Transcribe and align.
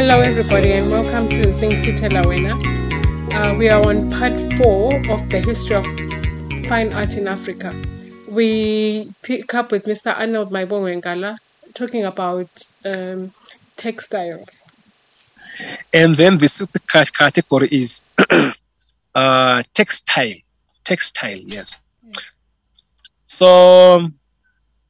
Hello, 0.00 0.20
everybody, 0.20 0.72
and 0.72 0.90
welcome 0.90 1.28
to 1.28 1.52
Sing 1.52 1.72
Sitela 1.72 2.24
Wena. 2.24 2.54
Uh, 3.34 3.54
we 3.58 3.68
are 3.68 3.86
on 3.86 4.08
part 4.08 4.32
four 4.56 4.96
of 5.10 5.28
the 5.28 5.40
history 5.40 5.76
of 5.76 5.84
fine 6.66 6.90
art 6.94 7.18
in 7.18 7.28
Africa. 7.28 7.70
We 8.26 9.12
pick 9.20 9.52
up 9.52 9.70
with 9.70 9.84
Mr. 9.84 10.16
Arnold 10.18 10.52
Maibongwengala 10.52 11.36
talking 11.74 12.06
about 12.06 12.48
um, 12.86 13.34
textiles. 13.76 14.62
And 15.92 16.16
then 16.16 16.38
the 16.38 16.48
super 16.48 16.78
category 17.12 17.68
is 17.70 18.00
uh, 19.14 19.62
textile. 19.74 20.40
Textile, 20.82 21.42
yes. 21.44 21.76
So 23.26 24.08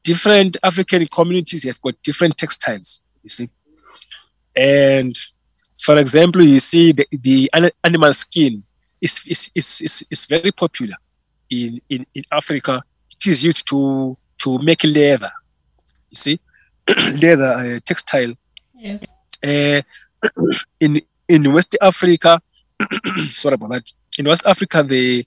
different 0.04 0.56
African 0.62 1.08
communities 1.08 1.64
have 1.64 1.82
got 1.82 2.00
different 2.02 2.38
textiles, 2.38 3.02
you 3.24 3.28
see. 3.28 3.50
And 4.60 5.16
for 5.80 5.96
example, 5.98 6.42
you 6.42 6.60
see 6.60 6.92
the, 6.92 7.06
the 7.10 7.50
animal 7.82 8.12
skin 8.12 8.62
is, 9.00 9.24
is, 9.26 9.50
is, 9.54 9.80
is, 9.80 10.04
is 10.10 10.26
very 10.26 10.52
popular 10.52 10.96
in, 11.48 11.80
in, 11.88 12.04
in 12.14 12.24
Africa. 12.30 12.82
It 13.16 13.26
is 13.26 13.42
used 13.42 13.66
to, 13.68 14.16
to 14.38 14.58
make 14.58 14.84
leather, 14.84 15.32
you 16.10 16.16
see, 16.16 16.40
leather 17.22 17.54
uh, 17.56 17.78
textile. 17.86 18.34
Yes. 18.74 19.02
Uh, 19.42 19.80
in 20.80 21.00
in 21.28 21.52
West 21.52 21.78
Africa, 21.80 22.40
sorry 23.16 23.54
about 23.54 23.70
that. 23.70 23.92
In 24.18 24.26
West 24.26 24.44
Africa, 24.46 24.82
they 24.82 25.24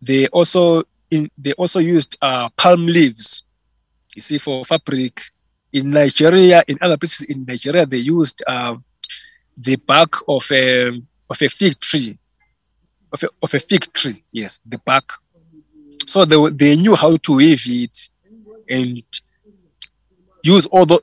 they 0.00 0.28
also 0.28 0.84
in 1.10 1.30
they 1.36 1.52
also 1.54 1.80
used 1.80 2.16
uh, 2.22 2.48
palm 2.56 2.86
leaves. 2.86 3.44
You 4.14 4.22
see, 4.22 4.38
for 4.38 4.64
fabric. 4.64 5.20
In 5.72 5.90
Nigeria, 5.90 6.62
in 6.66 6.78
other 6.80 6.96
places 6.96 7.26
in 7.30 7.44
Nigeria, 7.44 7.86
they 7.86 7.98
used 7.98 8.42
um, 8.46 8.84
the 9.56 9.76
bark 9.76 10.16
of 10.28 10.44
a 10.50 10.88
of 10.88 11.42
a 11.42 11.48
fig 11.48 11.78
tree, 11.78 12.18
of 13.12 13.22
a, 13.22 13.28
of 13.42 13.54
a 13.54 13.60
fig 13.60 13.92
tree. 13.92 14.22
Yes, 14.32 14.60
the 14.66 14.78
bark. 14.78 15.12
So 16.06 16.24
they 16.24 16.50
they 16.50 16.76
knew 16.76 16.96
how 16.96 17.16
to 17.16 17.32
weave 17.34 17.62
it 17.66 18.08
and 18.68 19.02
use 20.42 20.66
all 20.66 20.86
the 20.86 21.00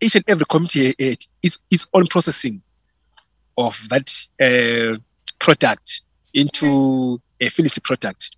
each 0.00 0.16
and 0.16 0.24
every 0.28 0.46
community 0.48 0.90
uh, 0.90 1.14
is 1.42 1.58
its 1.70 1.86
own 1.92 2.06
processing 2.06 2.62
of 3.58 3.78
that 3.90 4.08
uh, 4.40 4.98
product 5.38 6.02
into 6.32 7.20
a 7.40 7.48
finished 7.48 7.82
product 7.82 8.36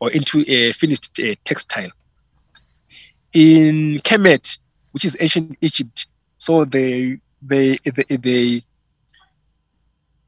or 0.00 0.10
into 0.10 0.44
a 0.48 0.72
finished 0.72 1.18
uh, 1.20 1.34
textile. 1.44 1.90
In 3.36 4.00
Kemet, 4.00 4.58
which 4.92 5.04
is 5.04 5.12
ancient 5.20 5.58
Egypt, 5.60 6.06
so 6.38 6.64
they 6.64 7.20
they 7.42 7.76
they 7.84 8.16
they 8.16 8.64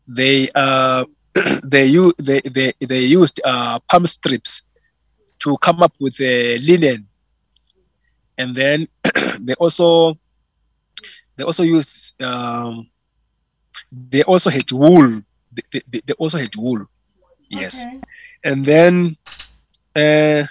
they 0.06 0.48
uh 0.54 1.04
they 1.64 1.86
use 1.86 2.12
they 2.20 2.40
they, 2.44 2.72
they 2.84 3.00
used 3.00 3.40
uh, 3.44 3.78
palm 3.88 4.04
strips 4.04 4.62
to 5.38 5.56
come 5.64 5.82
up 5.82 5.94
with 6.00 6.20
a 6.20 6.58
linen, 6.58 7.08
and 8.36 8.54
then 8.54 8.86
they 9.40 9.54
also 9.54 10.12
they 11.36 11.44
also 11.44 11.62
used 11.62 12.20
um, 12.20 12.90
they 13.90 14.22
also 14.24 14.50
had 14.50 14.70
wool. 14.70 15.22
They, 15.52 15.80
they, 15.88 16.00
they 16.04 16.14
also 16.18 16.36
had 16.36 16.54
wool. 16.56 16.84
Yes. 17.48 17.86
Okay. 17.86 18.00
and 18.44 18.64
then 18.64 19.16
uh, 19.96 20.44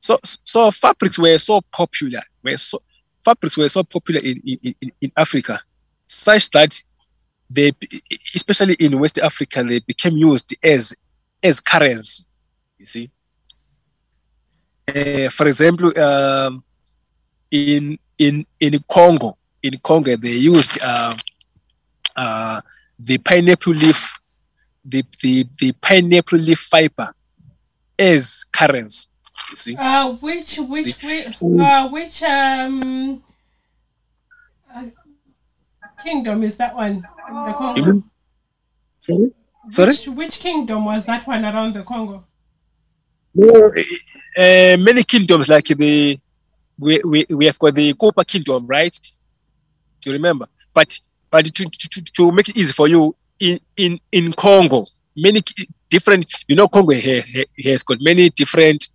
so 0.00 0.16
so 0.22 0.70
fabrics 0.70 1.18
were 1.18 1.38
so 1.38 1.60
popular 1.72 2.22
were 2.44 2.56
so 2.56 2.80
fabrics 3.24 3.56
were 3.56 3.68
so 3.68 3.82
popular 3.82 4.20
in 4.20 4.40
in, 4.44 4.92
in, 5.00 5.12
africa 5.16 5.58
such 6.06 6.50
that 6.50 6.80
they 7.50 7.72
especially 8.34 8.74
in 8.74 8.98
west 8.98 9.18
africa 9.18 9.62
they 9.62 9.80
became 9.80 10.16
used 10.16 10.54
as 10.62 10.94
as 11.42 11.60
currency 11.60 12.24
you 12.78 12.84
see 12.84 13.10
uh, 14.88 15.28
for 15.30 15.46
example 15.46 15.98
um, 16.00 16.62
in 17.50 17.98
in 18.18 18.46
in 18.60 18.74
congo 18.90 19.38
in 19.62 19.78
Congo, 19.82 20.16
they 20.16 20.30
used 20.30 20.78
uh, 20.82 21.14
uh, 22.16 22.60
the 22.98 23.18
pineapple 23.18 23.74
leaf, 23.74 24.18
the, 24.84 25.04
the, 25.22 25.46
the 25.60 25.72
pineapple 25.82 26.38
leaf 26.38 26.58
fiber 26.58 27.12
as 27.98 28.44
currency. 28.52 29.08
See, 29.54 29.76
Uh, 29.76 30.12
which 30.12 30.58
which 30.58 30.82
See? 30.82 31.24
which, 31.24 31.42
uh, 31.42 31.88
which 31.88 32.22
um 32.22 33.22
uh, 34.74 34.84
kingdom 36.02 36.42
is 36.42 36.56
that 36.56 36.74
one? 36.74 37.02
The 37.46 37.54
Congo. 37.56 38.02
Sorry, 38.98 39.32
sorry. 39.70 39.90
Which, 39.90 40.08
which 40.08 40.38
kingdom 40.40 40.84
was 40.84 41.06
that 41.06 41.26
one 41.26 41.44
around 41.44 41.74
the 41.74 41.82
Congo? 41.82 42.24
Uh, 43.38 44.76
many 44.78 45.02
kingdoms 45.04 45.48
like 45.48 45.66
the 45.66 46.18
we, 46.78 47.00
we, 47.04 47.24
we 47.30 47.46
have 47.46 47.58
got 47.58 47.74
the 47.74 47.92
Copper 47.94 48.24
Kingdom, 48.24 48.66
right? 48.66 48.96
Do 50.00 50.10
you 50.10 50.14
remember? 50.14 50.46
But 50.72 50.98
but 51.30 51.44
to, 51.44 51.64
to, 51.64 51.88
to, 51.88 52.02
to 52.02 52.32
make 52.32 52.48
it 52.48 52.56
easy 52.56 52.72
for 52.72 52.88
you, 52.88 53.14
in 53.40 53.58
in 53.76 54.00
in 54.12 54.32
Congo, 54.32 54.84
many 55.16 55.40
different, 55.90 56.26
you 56.48 56.56
know, 56.56 56.68
Congo 56.68 56.92
ha, 56.94 57.20
ha, 57.34 57.42
has 57.64 57.82
got 57.82 57.98
many 58.00 58.30
different 58.30 58.88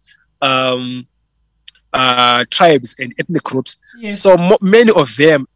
um, 0.43 1.07
uh, 1.93 2.45
tribes 2.51 2.95
and 2.99 3.13
ethnic 3.17 3.43
groups. 3.43 3.77
Yes. 3.97 4.21
So 4.21 4.37
mo- 4.37 4.57
many 4.61 4.91
of 4.95 5.15
them, 5.15 5.47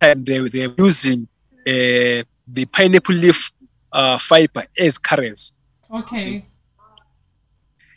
they 0.00 0.14
they're 0.48 0.74
using 0.78 1.28
uh, 1.66 2.24
the 2.48 2.66
pineapple 2.72 3.14
leaf 3.14 3.52
uh, 3.92 4.18
fiber 4.18 4.64
as 4.78 4.98
currency 4.98 5.54
okay. 5.92 6.44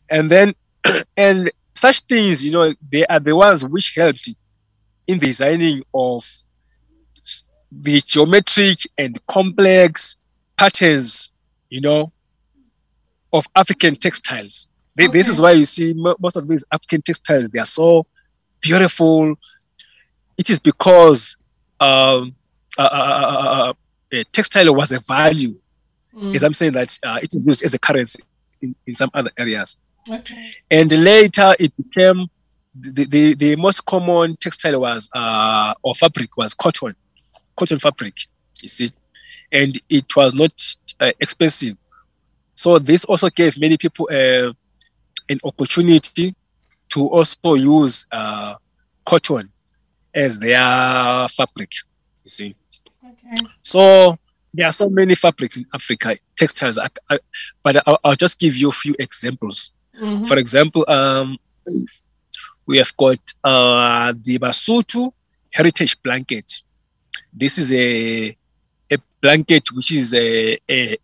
and 0.09 0.29
then 0.29 0.53
and 1.17 1.51
such 1.75 2.01
things 2.01 2.45
you 2.45 2.51
know 2.51 2.73
they 2.91 3.05
are 3.07 3.19
the 3.19 3.35
ones 3.35 3.65
which 3.65 3.95
helped 3.95 4.27
in 5.07 5.19
the 5.19 5.27
designing 5.27 5.83
of 5.93 6.23
the 7.71 7.99
geometric 8.05 8.77
and 8.97 9.19
complex 9.27 10.17
patterns 10.57 11.33
you 11.69 11.81
know 11.81 12.11
of 13.31 13.45
african 13.55 13.95
textiles 13.95 14.67
Th- 14.97 15.11
this 15.11 15.27
is 15.27 15.41
why 15.41 15.51
you 15.53 15.65
see 15.65 15.93
most 15.93 16.35
of 16.35 16.47
these 16.47 16.63
african 16.71 17.01
textiles 17.01 17.49
they 17.51 17.59
are 17.59 17.65
so 17.65 18.05
beautiful. 18.61 19.35
It 20.37 20.49
is 20.49 20.59
because 20.59 21.37
um 21.79 22.35
uh, 22.77 22.81
uh, 22.81 22.87
uh, 22.91 23.27
uh, 23.27 23.47
uh, 23.69 23.73
uh, 24.19 24.23
textile 24.31 24.73
was 24.75 24.91
a 24.91 24.99
value. 25.07 25.55
Mm, 26.15 26.35
as 26.35 26.43
i'm 26.43 26.53
saying 26.53 26.73
that 26.73 26.97
uh, 27.03 27.19
it 27.21 27.33
is 27.33 27.45
used 27.47 27.63
as 27.63 27.73
a 27.73 27.79
currency 27.79 28.19
in, 28.61 28.75
in 28.87 28.93
some 28.93 29.09
other 29.13 29.31
areas. 29.37 29.77
Okay. 30.09 30.51
and 30.69 30.91
later 30.91 31.53
it 31.59 31.71
became 31.77 32.27
the, 32.75 33.05
the, 33.09 33.33
the 33.35 33.55
most 33.55 33.85
common 33.85 34.35
textile 34.37 34.79
was 34.81 35.09
uh, 35.13 35.73
or 35.81 35.95
fabric 35.95 36.35
was 36.37 36.53
cotton 36.53 36.95
cotton 37.55 37.79
fabric 37.79 38.15
you 38.63 38.69
see. 38.69 38.89
And 39.51 39.79
it 39.89 40.15
was 40.15 40.33
not 40.33 40.51
uh, 40.99 41.11
expensive. 41.19 41.77
So 42.55 42.79
this 42.79 43.05
also 43.05 43.29
gave 43.29 43.59
many 43.59 43.77
people 43.77 44.09
uh, 44.11 44.53
an 45.29 45.37
opportunity 45.45 46.33
to 46.89 47.07
also 47.07 47.53
use 47.55 48.05
uh, 48.11 48.55
cotton 49.05 49.49
as 50.13 50.39
their 50.39 51.27
fabric 51.29 51.71
you 52.23 52.29
see 52.29 52.55
Okay. 53.05 53.35
so 53.61 54.15
there 54.53 54.67
are 54.67 54.71
so 54.71 54.87
many 54.89 55.15
fabrics 55.15 55.57
in 55.57 55.65
africa 55.73 56.17
textiles 56.37 56.77
I, 56.77 56.87
I, 57.09 57.19
but 57.63 57.85
I'll, 57.87 57.99
I'll 58.03 58.15
just 58.15 58.39
give 58.39 58.55
you 58.55 58.69
a 58.69 58.71
few 58.71 58.95
examples 58.99 59.73
Mhm. 60.01 60.27
for 60.27 60.39
example, 60.39 60.83
um, 60.89 61.37
we 62.65 62.79
have 62.79 62.97
got 62.97 63.19
uh, 63.43 64.11
the 64.23 64.39
Basotho 64.39 65.13
Heritage 65.51 66.01
Blanket. 66.01 66.63
This 67.31 67.59
is 67.59 67.71
a 67.73 68.35
a 68.91 68.97
blanket 69.21 69.71
which 69.71 69.91
is 69.91 70.15
a, 70.15 70.57
a 70.69 70.97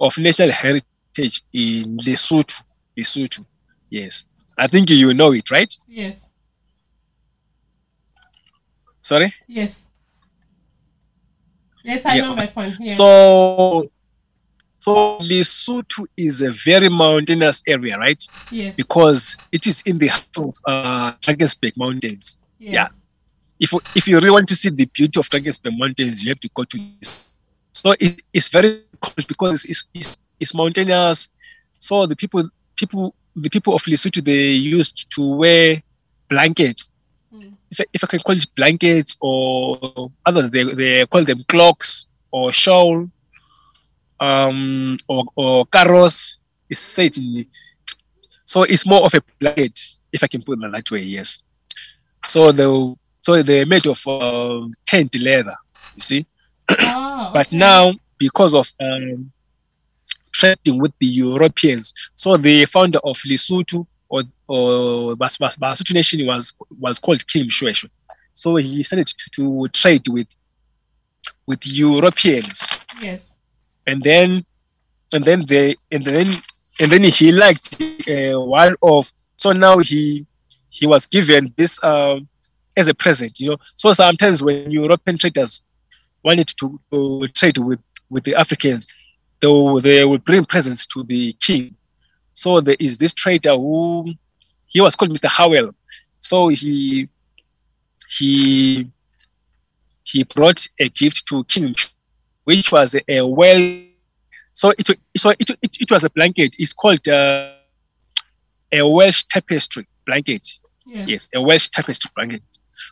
of 0.00 0.18
national 0.18 0.50
heritage 0.50 1.42
in 1.52 1.96
Lesotho. 1.98 2.62
Lesotho, 3.00 3.44
yes. 3.90 4.24
I 4.58 4.66
think 4.68 4.90
you 4.90 5.14
know 5.14 5.32
it, 5.32 5.50
right? 5.50 5.72
Yes. 5.88 6.26
Sorry. 9.00 9.32
Yes. 9.48 9.84
Yes, 11.82 12.04
I 12.04 12.16
Yeah, 12.16 12.22
know 12.22 12.34
that 12.36 12.54
one. 12.54 12.70
Yeah. 12.78 12.86
So, 12.86 13.90
so 14.78 15.18
Lesotho 15.20 16.06
is 16.16 16.42
a 16.42 16.52
very 16.64 16.88
mountainous 16.88 17.62
area, 17.66 17.98
right? 17.98 18.22
yes. 18.50 18.76
Because 18.76 19.36
it 19.52 19.66
is 19.66 19.82
in 19.86 19.98
the 19.98 20.08
heart 20.08 20.36
of 20.38 20.54
uh, 20.66 21.12
Drakensberg 21.22 21.72
Mountains. 21.76 22.38
Yeah. 22.58 22.72
yeah. 22.72 22.88
if 23.58 23.72
you- 23.72 23.80
if 23.94 24.06
you 24.08 24.16
really 24.16 24.30
want 24.30 24.48
to 24.48 24.54
see 24.54 24.70
the 24.70 24.84
beauty 24.86 25.18
of 25.18 25.28
Drakensberg 25.30 25.76
Mountains, 25.78 26.22
you 26.24 26.30
have 26.30 26.40
to 26.40 26.50
go 26.54 26.64
to 26.64 26.78
this. 27.00 27.38
So 27.72 27.92
it, 27.98 28.20
it's 28.32 28.48
very 28.48 28.82
cold 29.00 29.26
because 29.26 29.64
it's, 29.64 29.84
it's 29.94 30.18
it's 30.40 30.54
mountainous. 30.54 31.28
So 31.78 32.06
the 32.06 32.16
people 32.16 32.48
people 32.80 33.14
the 33.36 33.50
people 33.50 33.74
of 33.74 33.82
Lesotho 33.82 34.24
they 34.24 34.50
used 34.50 35.10
to 35.14 35.22
wear 35.36 35.82
blankets 36.28 36.90
Mm. 37.32 37.54
if 37.70 37.80
I, 37.80 37.84
if 37.92 38.04
I 38.04 38.06
can 38.08 38.20
call 38.20 38.36
it 38.36 38.46
blankets 38.56 39.16
or 39.20 40.10
others, 40.26 40.50
they, 40.50 40.64
they 40.64 41.06
call 41.06 41.24
them 41.24 41.44
cloaks 41.46 42.08
or 42.32 42.50
shawl 42.50 43.08
um, 44.18 44.96
or, 45.06 45.24
or 45.36 45.66
carros. 45.66 46.38
It's 46.68 46.80
said 46.80 47.14
so 48.44 48.64
it's 48.64 48.86
more 48.86 49.04
of 49.04 49.14
a 49.14 49.22
blanket, 49.38 49.78
if 50.12 50.24
I 50.24 50.26
can 50.26 50.42
put 50.42 50.58
it 50.60 50.72
that 50.72 50.90
way, 50.90 51.02
yes. 51.02 51.40
So 52.24 52.50
the 52.50 52.96
so 53.20 53.42
they're 53.42 53.66
made 53.66 53.86
of 53.86 54.04
uh, 54.08 54.66
tent 54.86 55.20
leather, 55.22 55.54
you 55.94 56.00
see. 56.00 56.26
Oh, 56.68 57.30
but 57.32 57.52
now 57.52 57.92
because 58.18 58.54
of 58.54 58.72
um, 58.80 59.30
trading 60.40 60.78
with 60.82 60.92
the 61.00 61.06
Europeans, 61.06 61.92
so 62.22 62.36
the 62.36 62.66
founder 62.66 63.00
of 63.10 63.16
Lesotho 63.30 63.86
or 64.08 64.22
or 64.48 65.16
Bas- 65.16 65.38
Bas- 65.38 65.56
Basotho 65.56 65.94
nation 65.94 66.26
was 66.26 66.44
was 66.84 66.98
called 66.98 67.20
King 67.26 67.46
Moshoeshoe. 67.48 67.90
So 68.34 68.56
he 68.56 68.82
started 68.82 69.08
to, 69.08 69.26
to 69.36 69.68
trade 69.80 70.04
with 70.08 70.28
with 71.46 71.60
Europeans, 71.66 72.56
Yes. 73.02 73.20
and 73.86 74.02
then 74.02 74.44
and 75.14 75.24
then 75.24 75.44
they 75.46 75.74
and 75.94 76.04
then 76.04 76.26
and 76.80 76.88
then 76.92 77.04
he 77.04 77.32
liked 77.32 77.66
uh, 78.08 78.38
one 78.40 78.74
of 78.82 79.12
so 79.36 79.50
now 79.52 79.78
he 79.78 80.26
he 80.70 80.86
was 80.86 81.06
given 81.06 81.52
this 81.56 81.82
um, 81.82 82.28
as 82.76 82.88
a 82.88 82.94
present, 82.94 83.32
you 83.40 83.48
know. 83.50 83.56
So 83.76 83.92
sometimes 83.92 84.42
when 84.42 84.70
European 84.70 85.18
traders 85.18 85.62
wanted 86.24 86.48
to, 86.60 86.80
to 86.92 87.28
trade 87.38 87.58
with 87.58 87.80
with 88.10 88.24
the 88.24 88.34
Africans, 88.34 88.88
they 89.40 89.46
will, 89.46 89.80
they 89.80 90.04
will 90.04 90.18
bring 90.18 90.44
presents 90.44 90.86
to 90.86 91.02
the 91.04 91.32
king. 91.34 91.74
So 92.32 92.60
there 92.60 92.76
is 92.78 92.96
this 92.98 93.14
trader 93.14 93.54
who 93.56 94.14
he 94.66 94.80
was 94.80 94.94
called 94.96 95.12
Mr. 95.12 95.28
Howell. 95.28 95.74
So 96.20 96.48
he 96.48 97.08
he 98.08 98.86
he 100.04 100.24
brought 100.24 100.66
a 100.78 100.88
gift 100.88 101.26
to 101.26 101.44
King, 101.44 101.74
which 102.44 102.72
was 102.72 102.96
a, 103.08 103.22
well. 103.22 103.84
So 104.52 104.70
it, 104.70 104.86
so 105.16 105.30
it, 105.30 105.50
it, 105.50 105.80
it 105.80 105.90
was 105.90 106.04
a 106.04 106.10
blanket. 106.10 106.56
It's 106.58 106.72
called 106.72 107.08
uh, 107.08 107.52
a 108.72 108.82
Welsh 108.82 109.24
tapestry 109.24 109.86
blanket. 110.04 110.46
Yes. 110.86 111.08
Yes, 111.08 111.28
a 111.34 111.40
Welsh 111.40 111.68
tapestry 111.68 112.10
blanket. 112.14 112.42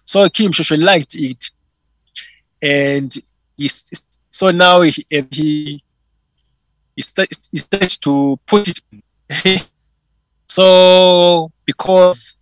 So 0.05 0.29
Kim 0.29 0.53
Shosho 0.53 0.83
liked 0.83 1.15
it, 1.15 1.51
and 2.63 3.13
he, 3.57 3.69
so 4.31 4.51
now 4.51 4.83
he 4.83 5.05
and 5.11 5.35
he 5.35 5.83
he 6.99 7.59
started, 7.59 8.01
to 8.03 8.39
put 8.47 8.69
it. 8.69 9.71
so 10.47 11.53
because 11.65 12.37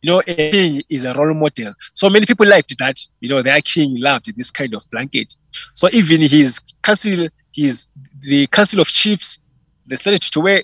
you 0.00 0.10
know 0.10 0.22
a 0.26 0.50
king 0.50 0.82
is 0.88 1.04
a 1.04 1.12
role 1.12 1.34
model, 1.34 1.74
so 1.92 2.08
many 2.08 2.24
people 2.24 2.46
liked 2.46 2.76
that. 2.78 2.96
You 3.20 3.28
know, 3.28 3.42
their 3.42 3.60
king 3.60 4.00
loved 4.00 4.34
this 4.36 4.50
kind 4.50 4.72
of 4.74 4.82
blanket. 4.90 5.36
So 5.74 5.88
even 5.92 6.22
his 6.22 6.60
council, 6.82 7.28
his 7.54 7.88
the 8.20 8.46
council 8.46 8.80
of 8.80 8.88
chiefs, 8.88 9.38
they 9.86 9.96
started 9.96 10.22
to 10.22 10.40
wear, 10.40 10.62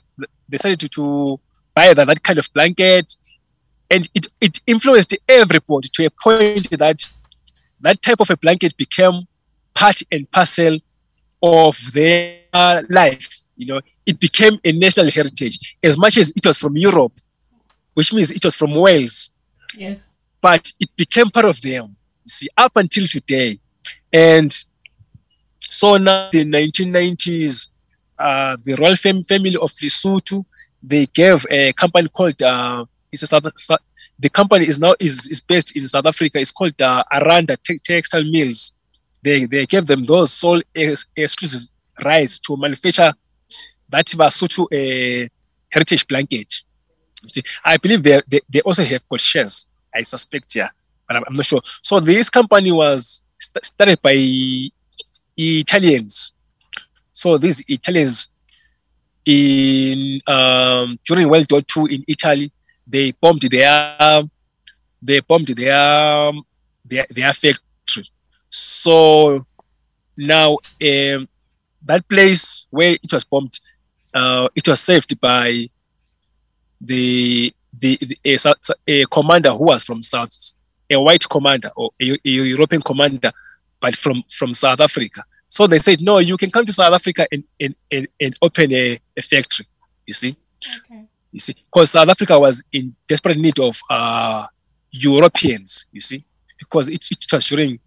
they 0.49 0.57
started 0.57 0.81
to, 0.81 0.89
to 0.89 1.41
buy 1.75 1.93
that, 1.93 2.07
that 2.07 2.23
kind 2.23 2.39
of 2.39 2.49
blanket 2.55 3.15
and 3.91 4.09
it, 4.15 4.27
it 4.41 4.61
influenced 4.67 5.17
everybody 5.29 5.89
to 5.89 6.07
a 6.07 6.11
point 6.23 6.71
that 6.71 7.09
that 7.81 8.01
type 8.03 8.21
of 8.21 8.31
a 8.31 8.37
blanket 8.37 8.77
became 8.77 9.27
part 9.75 10.01
and 10.11 10.31
parcel 10.31 10.79
of 11.45 11.79
their 11.95 12.45
life. 12.51 13.09
You 13.57 13.67
know, 13.67 13.81
it 14.07 14.19
became 14.21 14.59
a 14.65 14.73
national 14.73 15.11
heritage 15.11 15.77
as 15.83 15.99
much 15.99 16.17
as 16.19 16.33
it 16.37 16.45
was 16.47 16.59
from 16.59 16.77
Europe, 16.77 17.13
which 17.95 18.13
means 18.13 18.31
it 18.33 18.45
was 18.45 18.55
from 18.55 18.75
Wales, 18.75 19.31
Yes. 19.77 20.09
but 20.41 20.73
it 20.81 20.89
became 20.97 21.31
part 21.31 21.47
of 21.47 21.61
them. 21.61 21.97
You 22.25 22.29
see, 22.29 22.49
up 22.57 22.77
until 22.77 23.07
today, 23.07 23.59
and 24.13 24.53
so 25.61 25.97
now 25.97 26.31
the 26.31 26.45
1990s, 26.45 27.69
uh, 28.19 28.57
the 28.65 28.75
royal 28.77 28.97
fam- 28.97 29.23
family 29.23 29.57
of 29.57 29.71
Lesotho, 29.83 30.45
they 30.83 31.07
gave 31.07 31.45
a 31.51 31.73
company 31.75 32.09
called 32.09 32.41
uh, 32.43 32.85
it's 33.13 33.23
a 33.23 33.27
South, 33.27 33.47
South- 33.57 33.81
the 34.19 34.29
company 34.29 34.67
is 34.67 34.79
now 34.79 34.95
is, 35.01 35.27
is 35.29 35.41
based 35.41 35.77
in 35.77 35.83
South 35.85 36.07
Africa. 36.07 36.39
It's 36.39 36.53
called 36.53 36.81
uh, 36.81 37.03
Aranda 37.13 37.57
Te- 37.63 37.79
Textile 37.79 38.25
Mills. 38.31 38.73
They 39.25 39.47
they 39.47 39.65
gave 39.67 39.87
them 39.87 40.05
those 40.05 40.33
sole 40.33 40.63
ex- 40.75 41.07
exclusive 41.17 41.63
rights 42.05 42.39
to 42.41 42.57
manufacture 42.57 43.13
that 43.89 44.07
Basotho 44.07 44.63
uh, 44.65 45.29
heritage 45.71 46.07
blanket. 46.07 46.53
See, 47.27 47.43
I 47.65 47.77
believe 47.79 48.03
they, 48.03 48.21
they 48.29 48.41
they 48.53 48.61
also 48.61 48.83
have 48.85 49.03
shares. 49.19 49.69
I 49.95 50.03
suspect, 50.03 50.55
yeah, 50.55 50.69
but 51.07 51.17
I'm, 51.17 51.25
I'm 51.27 51.35
not 51.35 51.47
sure. 51.47 51.63
So 51.83 52.01
this 52.01 52.29
company 52.29 52.73
was 52.73 53.23
st- 53.39 53.65
started 53.65 54.03
by 54.03 54.13
Italians. 55.37 56.35
So 57.13 57.39
these 57.39 57.65
Italians 57.69 58.29
in 59.25 60.21
um, 60.27 60.99
during 61.05 61.31
World 61.31 61.47
War 61.51 61.63
II 61.77 61.95
in 61.95 62.05
Italy, 62.09 62.53
they 62.87 63.13
bombed 63.13 63.43
their 63.43 64.23
they 65.01 65.21
bombed 65.21 65.49
their 65.49 66.33
their, 66.85 67.07
their 67.11 67.33
factory. 67.33 68.05
So 68.55 69.45
now 70.17 70.59
um, 70.81 71.29
that 71.87 72.09
place 72.09 72.67
where 72.71 72.93
it 72.93 73.13
was 73.13 73.25
bombed, 73.25 73.59
uh, 74.15 74.49
it 74.55 74.69
was 74.69 74.81
saved 74.81 75.21
by 75.21 75.69
the 76.81 77.53
the, 77.81 77.99
the 78.01 78.17
a, 78.25 78.39
a 78.87 79.05
commander 79.07 79.51
who 79.51 79.65
was 79.65 79.83
from 79.83 80.01
South, 80.03 80.31
a 80.89 81.01
white 81.01 81.29
commander 81.29 81.71
or 81.75 81.91
a, 82.01 82.13
a 82.13 82.19
European 82.25 82.81
commander, 82.83 83.33
but 83.81 83.97
from 83.97 84.23
from 84.31 84.55
South 84.55 84.81
Africa. 84.81 85.25
So 85.49 85.67
they 85.67 85.79
said, 85.79 86.01
no, 86.01 86.19
you 86.19 86.37
can 86.37 86.53
come 86.53 86.65
to 86.67 86.73
South 86.73 86.95
Africa 86.95 87.27
and 87.33 87.43
and, 87.61 87.75
and, 87.91 88.07
and 88.21 88.35
open 88.41 88.73
a, 88.73 89.01
a 89.17 89.23
factory. 89.23 89.67
You 90.07 90.15
see, 90.15 90.37
Okay. 90.85 91.05
you 91.33 91.41
see, 91.41 91.55
because 91.55 91.91
South 91.91 92.09
Africa 92.09 92.39
was 92.39 92.63
in 92.73 92.95
desperate 93.09 93.39
need 93.39 93.59
of 93.59 93.81
uh, 93.91 94.47
Europeans. 94.93 95.87
You 95.91 96.01
see, 96.01 96.25
because 96.57 96.89
it, 96.89 97.05
it 97.11 97.33
was 97.33 97.47
during 97.47 97.81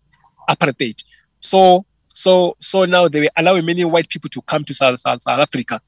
apartheid. 0.50 1.02
So 1.40 1.86
so 2.08 2.56
so 2.60 2.86
now 2.86 3.08
they 3.08 3.22
were 3.22 3.30
allowing 3.38 3.66
many 3.66 3.86
white 3.86 4.10
people 4.10 4.30
to 4.32 4.42
come 4.44 4.64
to 4.66 4.74
South 4.74 5.00
South, 5.00 5.22
South 5.22 5.40
Africa. 5.40 5.80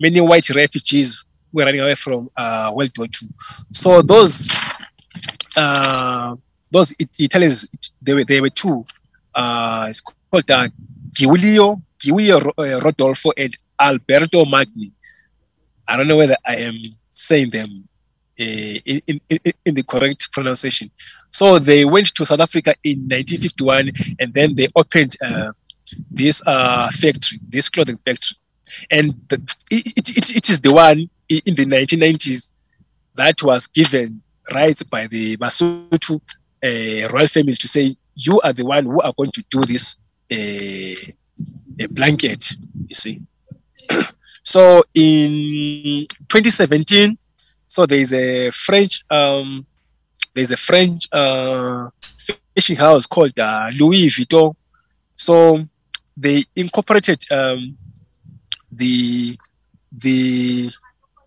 Many 0.00 0.20
white 0.20 0.48
refugees 0.50 1.24
were 1.52 1.64
running 1.64 1.80
away 1.80 1.94
from 1.94 2.30
uh, 2.36 2.70
World 2.74 2.92
War 2.98 3.06
II. 3.06 3.28
So 3.72 4.02
those 4.02 4.48
uh, 5.56 6.36
those 6.72 6.92
It- 6.98 7.16
Italians, 7.18 7.66
they 8.02 8.14
were 8.14 8.24
they 8.24 8.40
were 8.40 8.50
two. 8.50 8.84
Uh, 9.34 9.86
it's 9.88 10.00
called 10.00 10.50
uh, 10.50 10.68
Giulio 11.14 11.80
Giulio 11.98 12.38
uh, 12.58 12.80
Rodolfo 12.84 13.30
and 13.36 13.56
Alberto 13.80 14.44
Magni. 14.44 14.92
I 15.88 15.96
don't 15.96 16.06
know 16.08 16.16
whether 16.16 16.36
I 16.46 16.56
am 16.56 16.74
saying 17.08 17.50
them 17.50 17.88
in, 18.40 19.00
in, 19.06 19.20
in, 19.28 19.52
in 19.66 19.74
the 19.74 19.82
correct 19.82 20.32
pronunciation. 20.32 20.90
So 21.30 21.58
they 21.58 21.84
went 21.84 22.14
to 22.14 22.26
South 22.26 22.40
Africa 22.40 22.74
in 22.84 23.00
1951, 23.00 23.92
and 24.18 24.32
then 24.32 24.54
they 24.54 24.68
opened 24.76 25.16
uh, 25.22 25.52
this 26.10 26.42
uh, 26.46 26.88
factory, 26.90 27.40
this 27.48 27.68
clothing 27.68 27.98
factory, 27.98 28.36
and 28.90 29.14
the, 29.28 29.36
it, 29.70 30.16
it, 30.16 30.36
it, 30.36 30.50
is 30.50 30.60
the 30.60 30.72
one 30.72 31.10
in 31.28 31.54
the 31.54 31.66
1990s 31.66 32.50
that 33.16 33.42
was 33.42 33.66
given 33.66 34.22
rights 34.52 34.82
by 34.82 35.06
the 35.08 35.36
Basotho 35.36 36.20
uh, 36.62 37.08
royal 37.12 37.26
family 37.26 37.54
to 37.54 37.68
say 37.68 37.94
you 38.14 38.40
are 38.42 38.52
the 38.52 38.64
one 38.64 38.84
who 38.84 39.00
are 39.00 39.12
going 39.16 39.30
to 39.32 39.44
do 39.50 39.60
this 39.62 39.96
uh, 40.32 41.12
a 41.80 41.88
blanket. 41.90 42.56
You 42.86 42.94
see. 42.94 43.22
so 44.42 44.82
in 44.94 46.06
2017, 46.28 47.18
so 47.70 47.86
there 47.86 48.00
is 48.00 48.12
a 48.12 48.50
French 48.50 49.04
um, 49.10 49.64
there's 50.34 50.50
a 50.50 50.56
French 50.56 51.06
uh, 51.12 51.88
fishing 52.56 52.76
house 52.76 53.06
called 53.06 53.38
uh, 53.38 53.68
Louis 53.78 54.08
Vuitton. 54.08 54.54
So 55.14 55.64
they 56.16 56.42
incorporated 56.56 57.22
um, 57.30 57.76
the 58.72 59.38
the 60.02 60.70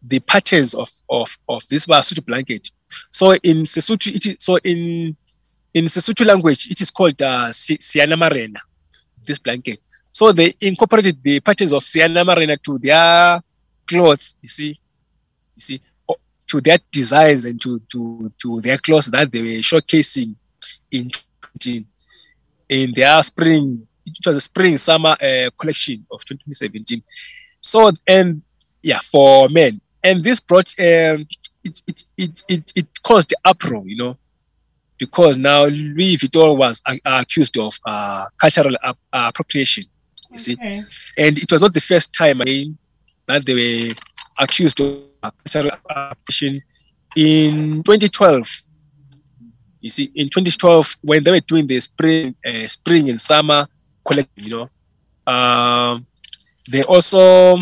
the 0.05 0.19
patterns 0.21 0.73
of 0.73 0.89
of 1.09 1.37
of 1.47 1.65
this 1.69 1.85
Basotho 1.85 2.25
blanket. 2.25 2.69
So 3.09 3.33
in 3.35 3.63
Sesotho, 3.63 4.13
it 4.13 4.25
is, 4.25 4.35
so 4.39 4.57
in 4.57 5.15
in 5.73 5.85
Sesotho 5.85 6.25
language, 6.25 6.67
it 6.69 6.81
is 6.81 6.91
called 6.91 7.21
uh, 7.21 7.53
Si- 7.53 7.77
Seana 7.77 8.15
Marena, 8.15 8.59
this 9.25 9.39
blanket. 9.39 9.79
So 10.11 10.33
they 10.33 10.53
incorporated 10.61 11.23
the 11.23 11.39
patterns 11.39 11.71
of 11.71 11.83
Seana 11.83 12.25
Marena 12.25 12.61
to 12.63 12.77
their 12.79 13.39
clothes. 13.87 14.35
You 14.41 14.49
see, 14.49 14.79
you 15.55 15.59
see, 15.61 15.81
to 16.53 16.61
their 16.61 16.77
designs 16.91 17.45
and 17.45 17.59
to 17.59 17.81
to 17.91 18.31
to 18.39 18.61
their 18.61 18.77
clothes 18.77 19.07
that 19.07 19.31
they 19.31 19.41
were 19.41 19.63
showcasing 19.69 20.35
in 20.91 21.09
in 22.69 22.93
their 22.93 23.23
spring. 23.23 23.87
It 24.05 24.23
was 24.23 24.37
a 24.37 24.41
spring 24.41 24.77
summer 24.77 25.15
uh, 25.19 25.49
collection 25.59 26.05
of 26.11 26.23
2017. 26.25 27.01
So 27.59 27.89
and 28.07 28.43
yeah, 28.83 28.99
for 28.99 29.49
men, 29.49 29.81
and 30.03 30.23
this 30.23 30.39
brought 30.41 30.69
um, 30.79 31.25
it 31.63 31.81
it 31.87 32.05
it 32.17 32.43
it, 32.47 32.71
it 32.75 32.87
caused 33.01 33.33
uproar, 33.45 33.83
you 33.87 33.97
know, 33.97 34.15
because 34.99 35.39
now 35.39 35.65
Louis 35.65 36.17
Vuitton 36.17 36.55
was 36.55 36.83
uh, 36.85 36.97
accused 37.05 37.57
of 37.57 37.73
uh, 37.87 38.25
cultural 38.39 38.75
ap- 38.83 38.97
appropriation. 39.11 39.85
You 40.31 40.37
see, 40.37 40.55
and 41.17 41.39
it 41.39 41.51
was 41.51 41.61
not 41.61 41.73
the 41.73 41.81
first 41.81 42.13
time 42.13 42.41
again 42.41 42.77
that 43.27 43.43
they 43.45 43.53
were 43.55 43.95
accused 44.39 44.79
of 44.81 45.03
appropriation. 45.23 46.61
In 47.15 47.83
2012, 47.83 48.47
you 49.81 49.89
see, 49.89 50.11
in 50.15 50.29
2012, 50.29 50.97
when 51.01 51.23
they 51.23 51.31
were 51.31 51.39
doing 51.41 51.67
the 51.67 51.79
spring, 51.79 52.35
uh, 52.45 52.65
spring 52.67 53.09
and 53.09 53.19
summer 53.19 53.65
collective, 54.05 54.47
you 54.47 54.49
know, 54.49 55.31
um, 55.31 56.05
they 56.71 56.81
also 56.83 57.57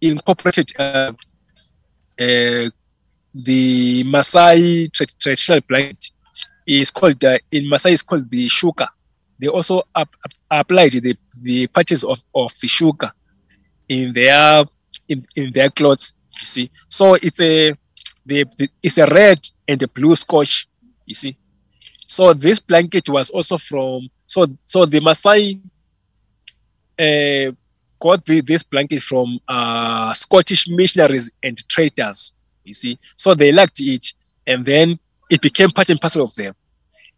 incorporated 0.00 0.70
uh, 0.78 1.12
uh, 2.20 2.68
the 3.34 4.04
Maasai 4.04 4.92
tra- 4.92 5.06
traditional 5.18 5.60
plant. 5.62 6.10
Is 6.64 6.92
called 6.92 7.24
uh, 7.24 7.38
in 7.50 7.64
Maasai 7.64 7.90
is 7.90 8.02
called 8.04 8.30
the 8.30 8.46
shuka. 8.46 8.86
They 9.40 9.48
also 9.48 9.82
ap- 9.96 10.14
ap- 10.24 10.60
applied 10.60 10.92
the 10.92 11.16
the 11.42 11.66
patches 11.66 12.04
of, 12.04 12.22
of 12.36 12.52
the 12.60 12.68
sugar 12.68 13.10
in 13.88 14.12
their 14.12 14.64
in, 15.12 15.26
in 15.36 15.52
their 15.52 15.70
clothes. 15.70 16.14
You 16.40 16.46
see, 16.46 16.70
so 16.88 17.14
it's 17.14 17.40
a 17.40 17.74
the, 18.26 18.44
the 18.56 18.68
it's 18.82 18.98
a 18.98 19.06
red 19.06 19.38
and 19.68 19.82
a 19.82 19.88
blue 19.88 20.14
scotch. 20.14 20.66
You 21.06 21.14
see, 21.14 21.36
so 22.06 22.32
this 22.32 22.60
blanket 22.60 23.08
was 23.08 23.30
also 23.30 23.58
from 23.58 24.08
so 24.26 24.46
so 24.64 24.86
the 24.86 25.00
Maasai 25.00 25.60
uh, 26.98 27.52
got 28.00 28.24
the, 28.24 28.40
this 28.40 28.62
blanket 28.62 29.00
from 29.00 29.38
uh, 29.48 30.12
Scottish 30.12 30.68
missionaries 30.68 31.32
and 31.42 31.56
traders. 31.68 32.32
You 32.64 32.74
see, 32.74 32.98
so 33.16 33.34
they 33.34 33.52
liked 33.52 33.80
it, 33.80 34.14
and 34.46 34.64
then 34.64 34.98
it 35.30 35.40
became 35.40 35.70
part 35.70 35.90
and 35.90 36.00
parcel 36.00 36.24
of 36.24 36.34
them. 36.34 36.54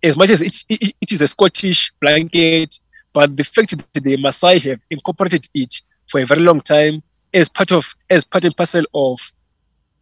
As 0.02 0.16
much 0.16 0.30
as 0.30 0.42
it, 0.42 0.64
it, 0.68 0.94
it 1.00 1.12
is 1.12 1.22
a 1.22 1.28
Scottish 1.28 1.92
blanket, 2.00 2.78
but 3.12 3.36
the 3.36 3.44
fact 3.44 3.70
that 3.70 4.02
the 4.02 4.16
Maasai 4.16 4.62
have 4.68 4.80
incorporated 4.90 5.48
it 5.54 5.82
for 6.08 6.20
a 6.20 6.24
very 6.24 6.40
long 6.42 6.60
time 6.60 7.02
as 7.34 7.48
part 7.48 7.72
of 7.72 7.94
as 8.10 8.24
part 8.24 8.44
and 8.44 8.56
parcel 8.56 8.84
of 8.94 9.18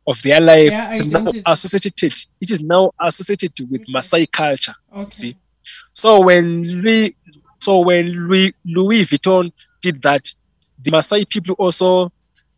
of 0.07 0.21
their 0.23 0.41
life 0.41 0.71
Their 0.71 0.95
is 0.97 1.07
now 1.07 1.33
associated. 1.47 2.13
It 2.41 2.51
is 2.51 2.61
now 2.61 2.93
associated 3.01 3.53
with 3.71 3.87
Maasai 3.87 4.31
culture. 4.31 4.75
Okay. 4.95 5.09
See? 5.09 5.37
So 5.93 6.21
when 6.21 6.65
Louis, 6.65 7.15
so 7.61 7.81
when 7.81 8.07
Louis, 8.09 8.53
Louis 8.65 9.05
Vuitton 9.05 9.53
did 9.81 10.03
that, 10.03 10.33
the 10.83 10.91
Maasai 10.91 11.29
people 11.29 11.55
also 11.59 12.07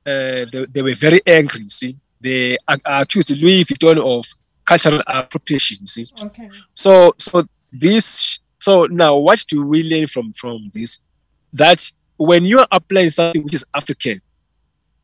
uh, 0.07 0.47
they, 0.53 0.67
they 0.71 0.83
were 0.83 0.95
very 0.95 1.21
angry. 1.27 1.69
See, 1.69 1.97
they 2.21 2.57
accused 2.87 3.31
Louis 3.43 3.65
Vuitton 3.65 3.99
of 3.99 4.25
cultural 4.67 5.01
appropriation. 5.07 5.87
See, 5.87 6.07
Okay. 6.25 6.49
so 6.73 7.13
so 7.19 7.43
this 7.73 8.39
so 8.61 8.87
now 8.87 9.17
what 9.19 9.45
do 9.49 9.63
we 9.67 9.83
learn 9.83 10.09
from 10.09 10.33
from 10.33 10.71
this? 10.73 10.99
That 11.53 11.85
when 12.17 12.45
you 12.45 12.59
are 12.61 12.69
applying 12.71 13.11
something 13.11 13.43
which 13.43 13.55
is 13.55 13.65
African, 13.75 14.21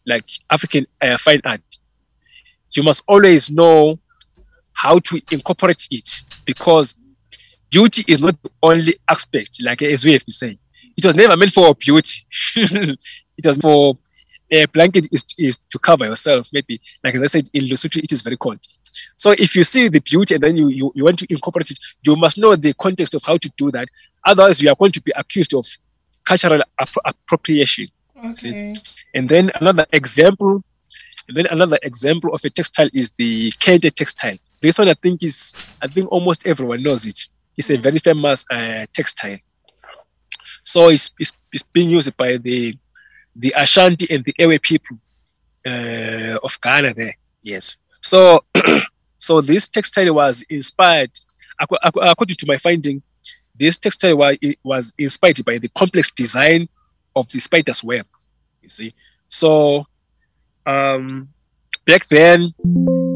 like 0.06 0.24
African 0.50 0.86
uh, 1.00 1.16
fine 1.18 1.40
art, 1.44 1.60
you 2.72 2.82
must 2.82 3.02
always 3.08 3.50
know 3.50 3.98
how 4.74 4.98
to 4.98 5.20
incorporate 5.30 5.88
it 5.90 6.22
because 6.44 6.94
beauty 7.70 8.04
is 8.08 8.20
not 8.20 8.40
the 8.42 8.50
only 8.62 8.94
aspect, 9.08 9.62
like 9.64 9.82
as 9.82 10.04
we 10.04 10.12
have 10.12 10.24
been 10.24 10.32
saying. 10.32 10.58
It 10.96 11.04
was 11.04 11.14
never 11.14 11.36
meant 11.36 11.52
for 11.52 11.74
beauty. 11.74 12.26
it 12.56 13.46
was 13.46 13.56
for 13.56 13.96
a 14.50 14.66
blanket 14.66 15.06
is, 15.12 15.24
is 15.38 15.56
to 15.56 15.78
cover 15.78 16.04
yourself. 16.04 16.48
Maybe, 16.52 16.80
like 17.04 17.14
as 17.14 17.22
I 17.22 17.26
said, 17.26 17.44
in 17.54 17.64
Lesotho, 17.64 18.02
it 18.02 18.12
is 18.12 18.22
very 18.22 18.36
cold. 18.36 18.58
So 19.16 19.32
if 19.32 19.54
you 19.54 19.64
see 19.64 19.88
the 19.88 20.00
beauty 20.00 20.34
and 20.34 20.42
then 20.42 20.56
you, 20.56 20.68
you, 20.68 20.92
you 20.94 21.04
want 21.04 21.18
to 21.20 21.26
incorporate 21.30 21.70
it, 21.70 21.78
you 22.02 22.16
must 22.16 22.38
know 22.38 22.56
the 22.56 22.74
context 22.74 23.14
of 23.14 23.22
how 23.24 23.36
to 23.38 23.50
do 23.56 23.70
that. 23.70 23.88
Otherwise, 24.26 24.60
you 24.60 24.68
are 24.68 24.74
going 24.74 24.92
to 24.92 25.02
be 25.02 25.12
accused 25.16 25.54
of 25.54 25.64
cultural 26.24 26.62
appro- 26.80 27.02
appropriation. 27.04 27.86
See? 28.32 28.50
Okay. 28.50 28.74
And 29.14 29.28
then 29.28 29.50
another 29.60 29.86
example, 29.92 30.62
and 31.28 31.36
then 31.36 31.46
another 31.50 31.78
example 31.82 32.34
of 32.34 32.40
a 32.44 32.50
textile 32.50 32.88
is 32.92 33.12
the 33.18 33.50
Kente 33.52 33.92
textile. 33.92 34.38
This 34.60 34.78
one 34.78 34.88
I 34.88 34.94
think 34.94 35.22
is, 35.22 35.54
I 35.82 35.88
think 35.88 36.10
almost 36.12 36.46
everyone 36.46 36.82
knows 36.82 37.06
it. 37.06 37.18
It's 37.56 37.70
a 37.70 37.78
very 37.78 37.98
famous 37.98 38.44
uh, 38.50 38.86
textile. 38.92 39.38
So 40.64 40.88
it's, 40.88 41.10
it's, 41.18 41.32
it's 41.52 41.62
being 41.62 41.90
used 41.90 42.16
by 42.16 42.36
the 42.36 42.76
the 43.36 43.54
Ashanti 43.56 44.06
and 44.12 44.24
the 44.24 44.34
Ewe 44.38 44.58
people 44.58 44.98
uh, 45.66 46.38
of 46.42 46.60
Ghana 46.60 46.94
there. 46.94 47.14
Yes. 47.42 47.76
So 48.00 48.44
so 49.18 49.40
this 49.40 49.68
textile 49.68 50.14
was 50.14 50.42
inspired, 50.50 51.10
acco- 51.62 51.78
acco- 51.84 52.10
according 52.10 52.36
to 52.36 52.46
my 52.46 52.58
finding, 52.58 53.02
this 53.58 53.78
textile 53.78 54.16
was, 54.16 54.36
was 54.64 54.92
inspired 54.98 55.44
by 55.44 55.58
the 55.58 55.68
complex 55.68 56.10
design 56.10 56.68
of 57.20 57.28
the 57.30 57.38
spider's 57.40 57.84
web. 57.84 58.06
You 58.62 58.68
see, 58.68 58.94
so 59.28 59.84
um, 60.66 61.28
back 61.86 62.06
then 62.08 62.52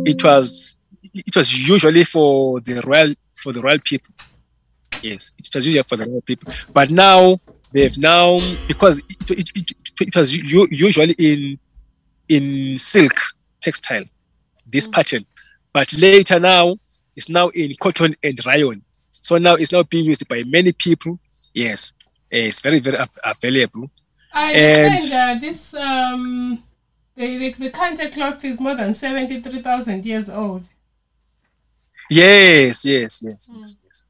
it 0.07 0.23
was 0.25 0.77
it 1.13 1.37
was 1.37 1.69
usually 1.69 2.05
for 2.05 2.61
the 2.61 2.81
royal 2.87 3.15
for 3.37 3.53
the 3.53 3.61
royal 3.61 3.79
people. 3.85 4.15
Yes, 5.03 5.33
it 5.39 5.55
was 5.55 5.67
usually 5.67 5.83
for 5.83 5.97
the 5.97 6.07
royal 6.07 6.23
people. 6.23 6.53
But 6.73 6.91
now 6.91 7.39
they've 7.73 7.97
now 7.99 8.39
because 8.69 8.99
it, 8.99 9.31
it, 9.31 9.51
it, 9.55 9.71
it 10.01 10.17
was 10.17 10.37
usually 10.39 11.15
in 11.19 11.59
in 12.29 12.77
silk 12.77 13.13
textile, 13.61 14.05
this 14.67 14.89
Mm. 14.89 14.93
pattern. 14.93 15.27
But 15.73 15.93
later 16.01 16.39
now 16.41 16.77
it's 17.17 17.29
now 17.29 17.49
in 17.49 17.75
cotton 17.81 18.15
and 18.23 18.39
rayon. 18.47 18.83
So 19.11 19.39
now 19.39 19.55
it's 19.55 19.73
now 19.73 19.83
being 19.85 20.07
used 20.07 20.27
by 20.29 20.43
many 20.45 20.73
people. 20.73 21.19
Yes, 21.55 21.93
it's 22.35 22.61
very 22.61 22.81
very 22.81 22.99
av- 22.99 23.19
available. 23.25 23.91
I 24.33 24.53
And- 24.53 24.95
understand 24.95 25.39
uh, 25.39 25.41
this 25.47 25.75
um 25.75 26.63
the 27.17 27.27
the, 27.39 27.49
the 27.53 27.71
Kente 27.71 28.13
cloth 28.13 28.45
is 28.45 28.61
more 28.61 28.75
than 28.75 28.93
seventy 28.95 29.41
three 29.41 29.63
thousand 29.63 30.05
years 30.05 30.29
old. 30.29 30.65
Yes, 32.11 32.85
yes, 32.85 33.23
yes, 33.27 33.49
Mm. 33.51 33.61
yes, 33.61 33.77
yes, 33.85 34.05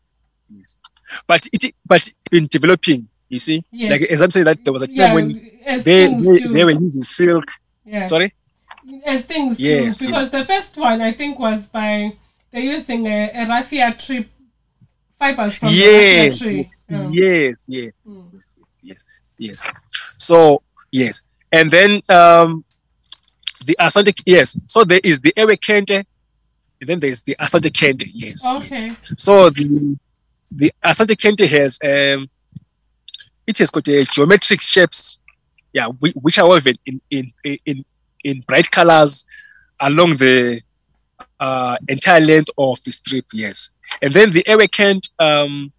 yes. 0.59 0.77
But 1.27 1.47
it 1.53 1.75
but 1.87 2.01
it's 2.09 2.29
been 2.31 2.47
developing. 2.47 3.09
You 3.29 3.39
see, 3.39 3.65
Yes. 3.71 3.91
like 3.93 4.03
as 4.11 4.21
I'm 4.21 4.31
saying 4.31 4.47
that 4.47 4.65
there 4.65 4.73
was 4.73 4.83
a 4.83 4.87
time 4.87 4.97
yeah, 4.97 5.15
when 5.15 5.29
they 5.33 5.77
they, 5.79 6.07
do. 6.09 6.53
they 6.53 6.65
were 6.65 6.73
using 6.73 7.01
silk. 7.01 7.45
yeah. 7.85 8.03
Sorry. 8.05 8.33
as 9.07 9.25
things 9.25 9.59
Yes, 9.59 9.99
do. 10.01 10.09
Because 10.09 10.31
the 10.31 10.45
first 10.45 10.77
one 10.77 11.01
I 11.01 11.13
think 11.13 11.39
was 11.39 11.69
by 11.69 12.13
they're 12.51 12.63
using 12.77 13.07
a, 13.07 13.31
a 13.35 13.47
raffia 13.47 13.93
tree 13.99 14.29
fibers 15.19 15.57
from 15.57 15.69
the 15.69 15.75
Yes, 15.75 16.29
raffia 16.29 16.39
tree. 16.39 16.57
yes, 16.59 16.73
Oh. 16.93 17.11
yes, 17.11 17.65
yes, 17.69 17.93
Mm. 18.07 18.43
yes, 18.83 18.99
yes. 19.39 19.67
So 20.19 20.63
yes, 20.93 21.23
and 21.53 21.71
then 21.71 22.01
um, 22.09 22.65
the 23.67 23.77
Asante. 23.81 24.13
Yes, 24.27 24.57
so 24.67 24.85
there 24.85 25.01
is 25.05 25.21
the 25.21 25.33
Ewe 25.37 25.57
Kente, 25.57 26.05
and 26.81 26.89
then 26.91 27.01
there 27.01 27.11
is 27.11 27.23
the 27.23 27.37
Asante 27.41 27.71
Kente. 27.71 28.09
Yes. 28.13 28.43
yes. 28.45 28.47
Okay. 28.55 28.97
So 29.17 29.51
the 29.51 29.97
the 30.51 30.73
Asante 30.85 31.15
Kente 31.17 31.47
has 31.49 31.79
um, 31.85 32.29
it 33.47 33.59
has 33.59 33.71
got 33.71 33.87
a 33.89 34.03
geometric 34.05 34.61
shapes, 34.61 35.21
yeah, 35.73 35.87
which 35.89 36.39
are 36.39 36.49
woven 36.49 36.77
in 36.87 37.01
in 37.11 37.33
in 37.45 37.85
in 38.25 38.41
bright 38.47 38.71
colors 38.71 39.25
along 39.81 40.17
the 40.17 40.61
uh, 41.45 41.77
entire 41.89 42.21
length 42.21 42.51
of 42.57 42.83
the 42.85 42.91
strip. 42.91 43.27
Yes, 43.33 43.73
and 44.03 44.15
then 44.15 44.31
the 44.31 44.43
Ewe 44.47 44.67
um, 45.19 45.73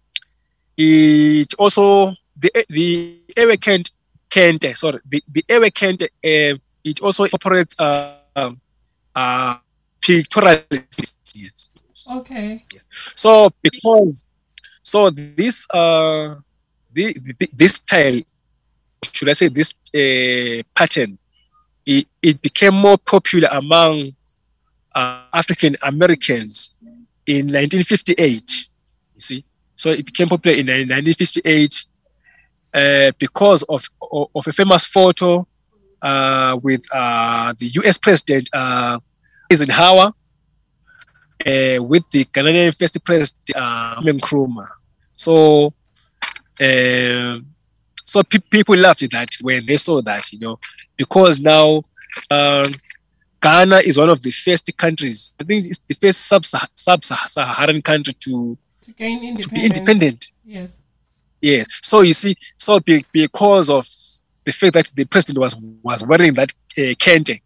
it 0.76 1.52
also 1.58 2.14
the 2.36 2.50
the 2.68 3.56
Kent 3.56 3.90
Kente, 4.30 4.76
sorry, 4.76 5.00
the 5.08 5.22
the 5.28 5.42
uh, 5.50 6.58
it 6.84 7.00
also 7.02 7.24
operates 7.32 7.74
uh, 7.80 8.14
um, 8.36 8.60
uh, 9.14 9.56
pictorial. 10.00 10.62
Yes. 11.34 11.70
Okay. 12.10 12.62
So 13.16 13.50
because 13.62 14.30
so 14.82 15.10
this 15.10 15.66
uh 15.70 16.36
the, 16.92 17.12
the 17.38 17.48
this 17.56 17.76
style 17.76 18.20
should 19.12 19.28
I 19.28 19.32
say 19.32 19.48
this 19.48 19.74
uh, 19.94 20.62
pattern 20.74 21.18
it, 21.86 22.06
it 22.22 22.42
became 22.42 22.74
more 22.74 22.98
popular 22.98 23.48
among 23.52 24.12
uh, 24.96 25.22
African 25.32 25.76
Americans 25.82 26.72
in 27.26 27.46
1958 27.46 28.68
you 29.14 29.20
see 29.20 29.44
so 29.74 29.90
it 29.90 30.04
became 30.04 30.28
popular 30.28 30.56
in 30.56 30.66
1958 30.66 31.86
uh, 32.74 33.12
because 33.18 33.62
of, 33.64 33.88
of 34.12 34.28
of 34.34 34.46
a 34.48 34.52
famous 34.52 34.86
photo 34.86 35.46
uh, 36.02 36.58
with 36.62 36.84
uh, 36.92 37.52
the 37.58 37.66
US 37.80 37.98
president 37.98 38.48
uh, 38.52 38.98
Eisenhower 39.52 40.12
uh, 41.46 41.82
with 41.82 42.08
the 42.10 42.24
Ghanaian 42.32 42.76
first 42.76 43.02
president 43.04 43.50
uh, 43.54 44.00
Nkrumah. 44.00 44.68
So, 45.12 45.72
um, 46.60 47.46
so 48.04 48.22
pe- 48.22 48.38
people 48.50 48.76
laughed 48.76 49.02
at 49.02 49.10
that 49.10 49.30
when 49.40 49.66
they 49.66 49.76
saw 49.76 50.02
that, 50.02 50.32
you 50.32 50.38
know, 50.38 50.58
because 50.96 51.40
now 51.40 51.82
um, 52.30 52.66
Ghana 53.40 53.76
is 53.84 53.98
one 53.98 54.08
of 54.08 54.22
the 54.22 54.30
first 54.30 54.74
countries. 54.76 55.34
I 55.40 55.44
think 55.44 55.64
it's 55.64 55.78
the 55.78 55.94
first 55.94 56.26
sub-Saharan 56.26 57.82
country 57.82 58.14
to, 58.14 58.58
To 58.86 58.92
gain 58.92 59.36
to 59.36 59.48
be 59.50 59.64
independent. 59.64 60.30
Yes. 60.44 60.80
Yes. 61.40 61.66
So 61.82 62.00
you 62.00 62.12
see, 62.12 62.34
so 62.56 62.80
be, 62.80 63.04
because 63.12 63.68
of 63.70 63.86
the 64.44 64.52
fact 64.52 64.74
that 64.74 64.92
the 64.94 65.04
president 65.04 65.38
was 65.40 65.56
was 65.82 66.04
wearing 66.04 66.34
that 66.34 66.52
uh, 66.78 66.94
kente, 66.98 67.40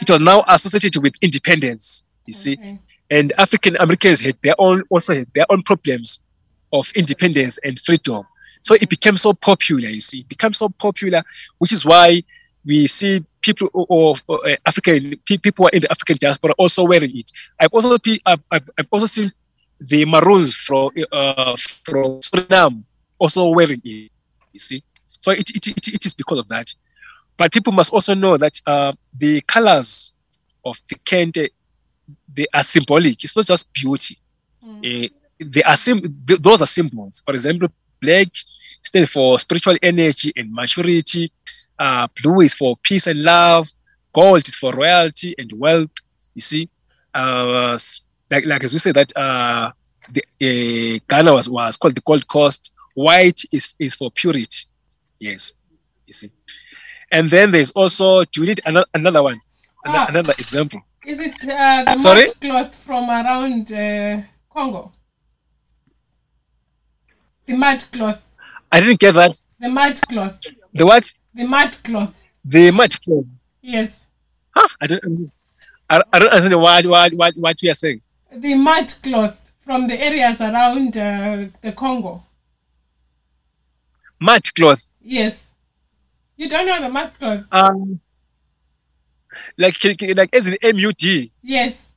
it 0.00 0.10
was 0.10 0.20
now 0.20 0.44
associated 0.48 1.02
with 1.02 1.14
independence. 1.22 2.04
You 2.26 2.32
see, 2.32 2.52
Okay. 2.54 2.78
and 3.10 3.32
African 3.38 3.76
Americans 3.76 4.20
had 4.20 4.36
their 4.42 4.54
own 4.58 4.82
also 4.90 5.14
had 5.14 5.28
their 5.34 5.46
own 5.50 5.62
problems 5.62 6.20
of 6.72 6.90
independence 6.94 7.58
and 7.64 7.78
freedom. 7.78 8.22
So 8.62 8.74
it 8.74 8.90
became 8.90 9.16
so 9.16 9.32
popular. 9.32 9.88
You 9.88 10.00
see, 10.00 10.20
it 10.20 10.28
became 10.28 10.52
so 10.52 10.68
popular, 10.68 11.22
which 11.58 11.72
is 11.72 11.86
why 11.86 12.22
we 12.64 12.86
see 12.88 13.24
people 13.54 13.86
of 13.90 14.22
uh, 14.28 14.56
African 14.66 15.16
people 15.26 15.66
are 15.66 15.70
in 15.72 15.82
the 15.82 15.90
African 15.90 16.16
diaspora 16.20 16.52
also 16.58 16.84
wearing 16.84 17.16
it. 17.16 17.30
I've 17.60 17.72
also 17.72 17.96
I've, 18.26 18.42
I've, 18.50 18.68
I've 18.78 18.88
also 18.90 19.06
seen 19.06 19.32
the 19.80 20.04
Maroons 20.04 20.54
from 20.54 20.90
uh, 21.12 21.56
from 21.84 22.20
Suriname 22.20 22.82
also 23.18 23.48
wearing 23.50 23.80
it. 23.84 24.10
You 24.52 24.60
see, 24.60 24.82
so 25.06 25.30
it, 25.30 25.48
it, 25.50 25.66
it, 25.68 25.88
it 25.88 26.06
is 26.06 26.14
because 26.14 26.38
of 26.38 26.48
that. 26.48 26.74
But 27.36 27.52
people 27.52 27.72
must 27.72 27.92
also 27.92 28.14
know 28.14 28.36
that 28.38 28.60
uh, 28.66 28.92
the 29.18 29.40
colors 29.42 30.14
of 30.64 30.76
the 30.88 30.96
kente 30.96 31.50
they 32.34 32.46
are 32.54 32.62
symbolic. 32.62 33.22
It's 33.24 33.36
not 33.36 33.46
just 33.46 33.72
beauty. 33.72 34.18
Mm. 34.64 34.80
Eh, 34.84 35.08
they 35.38 35.62
are 35.62 35.76
sim- 35.76 36.02
th- 36.26 36.40
those 36.40 36.62
are 36.62 36.66
symbols. 36.66 37.22
For 37.24 37.32
example, 37.32 37.68
black 38.00 38.28
stands 38.82 39.12
for 39.12 39.38
spiritual 39.38 39.76
energy 39.82 40.32
and 40.36 40.52
maturity. 40.52 41.32
Uh, 41.78 42.08
blue 42.22 42.40
is 42.40 42.54
for 42.54 42.76
peace 42.82 43.06
and 43.06 43.22
love. 43.22 43.68
Gold 44.12 44.46
is 44.46 44.56
for 44.56 44.72
royalty 44.72 45.34
and 45.38 45.50
wealth. 45.56 45.90
You 46.34 46.40
see, 46.40 46.68
uh, 47.14 47.78
like 48.30 48.46
like 48.46 48.64
as 48.64 48.72
we 48.72 48.78
say 48.78 48.92
that 48.92 49.12
uh, 49.16 49.70
the 50.10 50.22
uh, 50.40 50.98
Ghana 51.08 51.32
was, 51.32 51.50
was 51.50 51.76
called 51.76 51.96
the 51.96 52.02
Gold 52.02 52.26
Coast. 52.28 52.72
White 52.94 53.42
is 53.52 53.74
is 53.78 53.94
for 53.94 54.10
purity. 54.10 54.66
Yes, 55.18 55.52
you 56.06 56.12
see. 56.12 56.30
And 57.12 57.28
then 57.28 57.50
there's 57.50 57.70
also 57.72 58.24
do 58.24 58.40
you 58.40 58.46
need 58.46 58.60
another 58.64 58.86
another 58.94 59.22
one? 59.22 59.40
Ah. 59.86 60.06
Another 60.08 60.32
example. 60.38 60.80
Is 61.06 61.20
it 61.20 61.34
uh, 61.44 61.84
the 61.84 61.98
Sorry? 61.98 62.26
cloth 62.40 62.74
from 62.74 63.08
around 63.08 63.70
uh, 63.70 64.22
Congo? 64.52 64.92
The 67.44 67.54
mud 67.54 67.84
cloth. 67.92 68.26
I 68.72 68.80
didn't 68.80 68.98
get 68.98 69.14
that. 69.14 69.40
The 69.60 69.68
mud 69.68 70.00
cloth. 70.08 70.40
The 70.76 70.84
what? 70.84 71.10
The 71.34 71.44
mud 71.44 71.82
cloth. 71.82 72.22
The 72.44 72.70
mud 72.70 73.00
cloth. 73.02 73.24
Yes. 73.62 74.06
Huh? 74.50 74.68
I 74.80 74.86
don't. 74.86 75.32
I, 75.88 76.00
I 76.12 76.18
don't 76.18 76.32
understand 76.32 76.60
what 76.60 76.86
what 76.86 77.12
what 77.14 77.34
what 77.36 77.62
you 77.62 77.70
are 77.70 77.74
saying. 77.74 78.00
The 78.30 78.54
mud 78.54 78.92
cloth 79.02 79.52
from 79.58 79.86
the 79.86 79.98
areas 80.00 80.40
around 80.40 80.96
uh, 80.96 81.46
the 81.60 81.72
Congo. 81.72 82.24
Mud 84.20 84.54
cloth. 84.54 84.92
Yes. 85.00 85.48
You 86.36 86.48
don't 86.48 86.66
know 86.66 86.80
the 86.80 86.88
mud 86.90 87.12
cloth? 87.18 87.44
Um, 87.50 88.00
like 89.56 89.76
like 90.14 90.34
as 90.34 90.48
in 90.48 90.58
M 90.62 90.76
U 90.76 90.92
D. 90.92 91.30
Yes. 91.42 91.94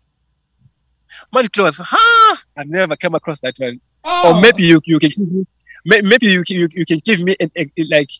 Mud 1.34 1.52
cloth. 1.52 1.78
Huh? 1.80 2.38
I've 2.58 2.70
never 2.70 2.96
come 2.96 3.16
across 3.16 3.40
that 3.42 3.56
one. 3.58 3.82
Oh. 4.04 4.34
Or 4.36 4.42
maybe 4.42 4.64
you 4.64 4.80
you 4.86 5.00
can 5.00 5.10
give 5.10 5.32
me, 5.32 5.46
maybe 5.86 6.28
you 6.28 6.44
can 6.44 6.56
you, 6.58 6.70
you 6.72 6.86
can 6.86 7.00
give 7.00 7.20
me 7.20 7.36
an, 7.40 7.52
a, 7.58 7.70
like 7.90 8.12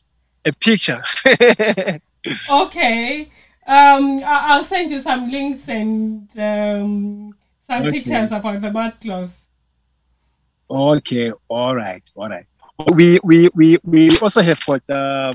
a 0.46 0.52
picture. 0.54 1.04
Okay. 2.52 3.28
Um, 3.66 4.22
I'll 4.26 4.66
send 4.66 4.92
you 4.92 5.00
some 5.00 5.30
links 5.32 5.70
and 5.70 6.28
um, 6.38 7.34
some 7.66 7.86
Okay. 7.86 7.92
pictures 8.00 8.32
about 8.32 8.62
the 8.62 8.72
mud 8.72 9.00
cloth. 9.00 9.32
okay. 10.70 11.32
All 11.48 11.76
right. 11.76 12.04
All 12.16 12.30
right. 12.30 12.46
We 12.94 13.20
we 13.24 13.50
we 13.56 13.78
we 13.84 14.10
also 14.22 14.42
have 14.42 14.60
got 14.66 14.82
uh, 14.90 15.32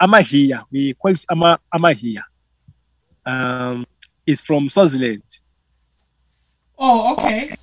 amahia. 0.00 0.62
We 0.70 0.94
call 0.94 1.12
it 1.12 1.24
ama 1.30 1.58
amahia. 1.74 2.22
Um, 3.26 3.84
it's 4.26 4.40
from 4.42 4.68
Swaziland. 4.68 5.22
Oh, 6.78 7.12
okay. 7.14 7.54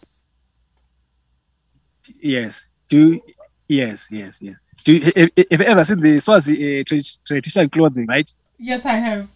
Yes. 2.22 2.74
Do 2.90 3.20
yes, 3.68 4.08
yes, 4.12 4.42
yes. 4.42 4.58
Do 4.84 4.94
you, 4.94 5.02
if, 5.16 5.60
you 5.60 5.66
ever 5.66 5.84
seen 5.84 6.00
the 6.00 6.20
Swazi 6.20 6.80
uh, 6.80 6.84
tra- 6.86 7.02
traditional 7.26 7.70
clothing, 7.70 8.06
right? 8.08 8.32
Yes, 8.58 8.86
I 8.86 8.94
have. 8.94 9.28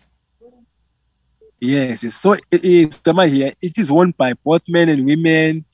Yes. 1.59 2.03
yes. 2.03 2.15
So 2.15 2.33
it 2.33 2.63
is 2.63 3.01
here. 3.05 3.51
It 3.61 3.77
is 3.77 3.91
worn 3.91 4.13
by 4.17 4.33
both 4.33 4.63
men 4.67 4.89
and 4.89 5.05
women. 5.05 5.65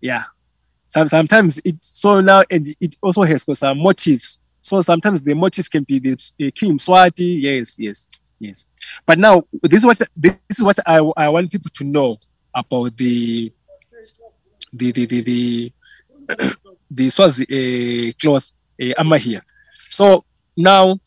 Yeah. 0.00 0.24
Some, 0.88 1.08
sometimes 1.08 1.60
it 1.64 1.82
so 1.82 2.20
now 2.20 2.44
and 2.50 2.68
it 2.80 2.94
also 3.02 3.22
has 3.22 3.44
got 3.44 3.56
some 3.56 3.78
motifs. 3.78 4.38
So 4.60 4.80
sometimes 4.80 5.22
the 5.22 5.34
motif 5.34 5.68
can 5.68 5.82
be 5.84 5.98
the 5.98 6.12
uh, 6.12 6.50
King 6.54 6.78
Swati. 6.78 7.42
Yes, 7.42 7.78
yes, 7.78 8.06
yes. 8.38 8.66
But 9.04 9.18
now 9.18 9.42
this 9.62 9.80
is 9.80 9.86
what 9.86 10.00
this 10.16 10.36
is 10.50 10.62
what 10.62 10.78
I, 10.86 10.98
I 11.16 11.28
want 11.30 11.50
people 11.50 11.70
to 11.74 11.84
know 11.84 12.18
about 12.54 12.96
the 12.96 13.52
the 14.72 14.92
the 14.92 15.06
the 15.06 15.22
the, 15.22 15.72
the 16.90 17.08
Swazi 17.10 17.44
uh, 17.44 18.12
cloth 18.20 18.52
uh, 18.80 19.02
amahia. 19.02 19.40
So 19.72 20.24
now, 20.56 20.98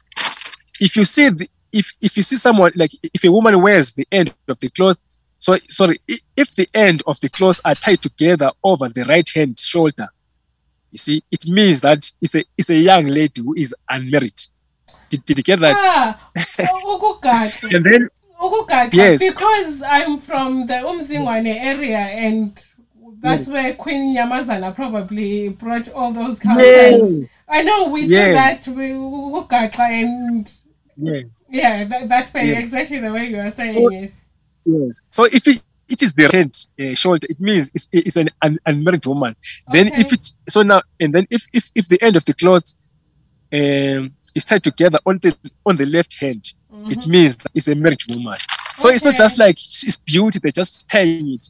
if 0.79 0.95
you 0.95 1.03
see 1.03 1.29
the, 1.29 1.47
if 1.71 1.91
if 2.01 2.17
you 2.17 2.23
see 2.23 2.35
someone 2.35 2.71
like 2.75 2.91
if 3.13 3.23
a 3.23 3.31
woman 3.31 3.61
wears 3.61 3.93
the 3.93 4.07
end 4.11 4.33
of 4.47 4.59
the 4.59 4.69
cloth, 4.69 4.99
so 5.39 5.55
sorry, 5.69 5.97
if 6.35 6.55
the 6.55 6.67
end 6.73 7.03
of 7.07 7.19
the 7.19 7.29
cloth 7.29 7.59
are 7.65 7.75
tied 7.75 8.01
together 8.01 8.49
over 8.63 8.89
the 8.89 9.03
right 9.05 9.29
hand 9.35 9.59
shoulder, 9.59 10.07
you 10.91 10.97
see, 10.97 11.23
it 11.31 11.47
means 11.47 11.81
that 11.81 12.09
it's 12.21 12.35
a 12.35 12.43
it's 12.57 12.69
a 12.69 12.75
young 12.75 13.07
lady 13.07 13.41
who 13.41 13.53
is 13.55 13.75
unmarried. 13.89 14.39
Did, 15.09 15.23
did 15.25 15.37
you 15.37 15.43
get 15.43 15.59
that? 15.59 15.75
Ah. 15.79 16.31
And 17.71 17.85
then 17.85 18.09
Yes. 18.93 19.25
Because 19.25 19.81
I'm 19.81 20.19
from 20.19 20.67
the 20.67 20.73
Umzingwane 20.73 21.55
area 21.59 21.97
and 21.97 22.63
that's 23.21 23.47
where 23.47 23.73
Queen 23.75 24.15
Yamazana 24.15 24.73
probably 24.75 25.49
brought 25.49 25.89
all 25.89 26.11
those 26.11 26.39
yes, 26.43 27.29
I 27.49 27.61
know 27.63 27.87
we 27.89 28.05
Yes. 28.05 28.27
do 28.27 28.33
that 28.33 28.67
with 28.75 28.91
ukugaxa 28.91 29.79
and 29.79 30.51
yes, 30.97 31.25
yeah, 31.49 31.83
that, 31.85 32.09
that 32.09 32.33
way, 32.33 32.45
Yes. 32.47 32.57
exactly 32.65 32.99
the 32.99 33.11
way 33.11 33.27
you 33.29 33.39
are 33.39 33.51
saying 33.51 33.73
So- 33.73 33.91
it. 33.91 34.13
yes. 34.65 35.01
So 35.09 35.25
if 35.25 35.47
it, 35.47 35.63
it 35.89 36.01
is 36.03 36.13
the 36.13 36.27
hand 36.31 36.53
uh, 36.81 36.93
shoulder, 36.95 37.27
it 37.29 37.39
means 37.39 37.71
it's, 37.73 37.87
it's 37.93 38.17
an 38.17 38.29
un, 38.41 38.57
unmarried 38.65 39.05
woman. 39.05 39.35
Then 39.71 39.87
if 39.87 40.07
Okay. 40.07 40.15
it 40.15 40.33
so 40.49 40.61
now 40.61 40.81
and 40.99 41.13
then 41.15 41.25
if 41.31 41.45
if, 41.53 41.71
if 41.75 41.87
the 41.87 41.97
end 42.03 42.15
of 42.17 42.25
the 42.25 42.33
cloth 42.33 42.73
um 43.53 44.11
is 44.35 44.43
tied 44.45 44.63
together 44.63 44.99
on 45.05 45.19
the 45.23 45.35
on 45.65 45.75
the 45.77 45.85
left 45.85 46.19
hand, 46.19 46.43
it 46.91 46.99
Mhm. 46.99 47.07
means 47.07 47.37
that 47.37 47.51
it's 47.55 47.67
a 47.69 47.75
married 47.75 48.01
woman. 48.13 48.35
So 48.77 48.89
it's 48.89 49.05
not 49.05 49.15
just 49.15 49.39
like 49.39 49.55
it's 49.55 49.97
beauty, 49.97 50.39
they're 50.43 50.51
just 50.51 50.87
tying 50.89 51.33
it. 51.35 51.49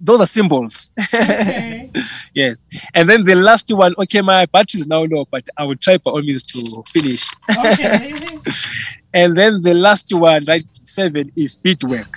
Those 0.00 0.20
are 0.20 0.26
symbols. 0.26 0.90
Okay. 1.14 1.90
yes. 2.34 2.64
And 2.94 3.08
then 3.08 3.24
the 3.24 3.34
last 3.34 3.72
one, 3.72 3.94
okay, 3.98 4.20
my 4.20 4.46
battery 4.46 4.80
is 4.80 4.86
now 4.86 5.02
low, 5.04 5.24
but 5.30 5.46
I 5.56 5.64
will 5.64 5.76
try 5.76 5.96
by 5.98 6.10
all 6.10 6.22
means 6.22 6.42
to 6.44 6.82
finish. 6.88 7.28
Okay. 7.50 8.12
And 9.14 9.34
then 9.34 9.60
the 9.62 9.72
last 9.74 10.12
one, 10.12 10.42
right, 10.46 10.64
seven 10.82 11.32
is 11.36 11.56
beadwork. 11.56 12.14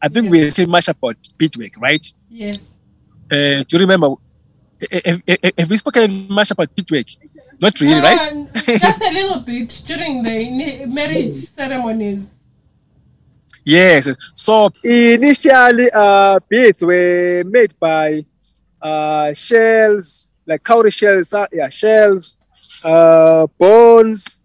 I 0.00 0.08
think 0.08 0.24
Yes. 0.26 0.30
we 0.32 0.50
say 0.50 0.64
much 0.64 0.88
about 0.88 1.16
beadwork, 1.36 1.72
right? 1.80 2.06
yes. 2.30 2.56
Uh, 3.30 3.62
do 3.68 3.76
you 3.76 3.78
remember? 3.80 4.14
eh, 4.90 5.00
Have, 5.04 5.22
have- 5.28 5.52
have 5.58 5.70
we 5.70 5.76
spoken 5.76 6.26
much 6.30 6.50
about 6.50 6.74
beadwork? 6.74 7.06
Not 7.60 7.78
really, 7.80 8.00
right? 8.00 8.24
Just 8.54 9.02
a 9.02 9.12
little 9.12 9.40
bit 9.40 9.82
during 9.84 10.22
the 10.22 10.86
marriage 10.86 11.34
ceremonies. 11.58 12.30
Yes. 13.64 14.08
So 14.34 14.70
initially, 14.82 15.90
uh, 15.92 16.40
beads 16.48 16.84
were 16.84 17.44
made 17.46 17.78
by 17.78 18.24
uh, 18.80 19.32
shells, 19.32 20.34
like 20.46 20.64
cowrie 20.64 20.90
shells, 20.90 21.34
uh, 21.34 21.46
yeah, 21.52 21.68
shells, 21.68 22.36
uh, 22.84 23.46
bones, 23.58 24.38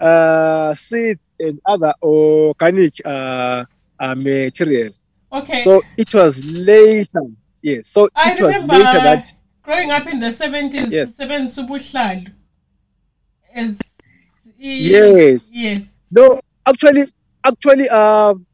uh, 0.00 0.74
seeds, 0.74 1.30
and 1.38 1.60
other 1.66 1.92
organic 2.02 2.94
uh, 3.04 3.64
uh, 4.00 4.14
material. 4.14 4.92
Okay. 5.32 5.58
So 5.58 5.82
it 5.96 6.12
was 6.14 6.50
later. 6.50 7.22
Yes. 7.62 7.88
So 7.88 8.08
I 8.14 8.32
it 8.32 8.40
was 8.40 8.68
later 8.68 8.98
that 9.00 9.32
growing 9.62 9.90
up 9.90 10.06
in 10.06 10.18
the 10.18 10.26
70s, 10.32 10.90
Yes. 10.90 11.14
seven 11.14 11.46
subuhlalo. 11.46 12.32
As 13.54 13.78
Yes. 14.58 15.50
Yes. 15.52 15.82
no, 16.10 16.40
actually, 16.66 17.02
actually, 17.44 17.88
um, 17.88 18.46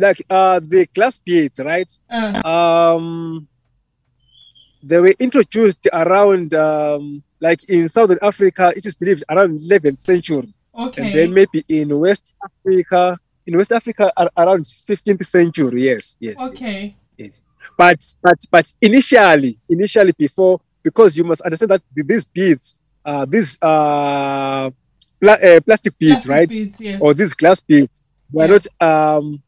like 0.00 0.22
uh, 0.30 0.60
the 0.60 0.86
glass 0.94 1.18
beads, 1.18 1.60
right? 1.60 1.90
Uh, 2.10 2.40
um, 2.46 3.48
they 4.82 4.98
were 5.00 5.14
introduced 5.18 5.88
around 5.92 6.54
um, 6.54 7.22
like 7.40 7.68
in 7.68 7.88
southern 7.88 8.18
africa 8.22 8.72
it 8.76 8.86
is 8.86 8.94
believed 8.94 9.24
around 9.28 9.58
11th 9.58 10.00
century 10.00 10.52
okay. 10.78 11.02
and 11.06 11.14
then 11.14 11.34
maybe 11.34 11.62
in 11.68 11.98
west 11.98 12.32
africa 12.44 13.16
in 13.48 13.56
West 13.56 13.72
Africa 13.72 14.12
ar- 14.16 14.30
around 14.36 14.64
15th 14.64 15.24
century. 15.24 15.84
Yes, 15.84 16.16
yes. 16.20 16.34
yes, 16.38 16.48
Okay. 16.50 16.94
Yes. 17.16 17.40
But 17.76 17.98
but 18.22 18.38
but 18.52 18.72
initially, 18.80 19.56
initially 19.68 20.12
before, 20.16 20.60
because 20.84 21.18
you 21.18 21.24
must 21.24 21.40
understand 21.40 21.70
that 21.72 21.82
these 21.96 22.24
beads, 22.26 22.76
uh, 23.04 23.24
these 23.24 23.58
uh, 23.60 24.70
pla- 25.20 25.42
uh 25.42 25.60
plastic 25.66 25.98
beads, 25.98 26.26
Plastic 26.26 26.30
right, 26.30 26.48
beads, 26.50 26.80
yes. 26.80 27.00
or 27.02 27.14
these 27.14 27.32
glass 27.34 27.60
beads, 27.60 28.04
they 28.32 28.42
are 28.42 28.48
Yeah. 28.48 28.58
not 28.58 28.66
um, 28.80 29.42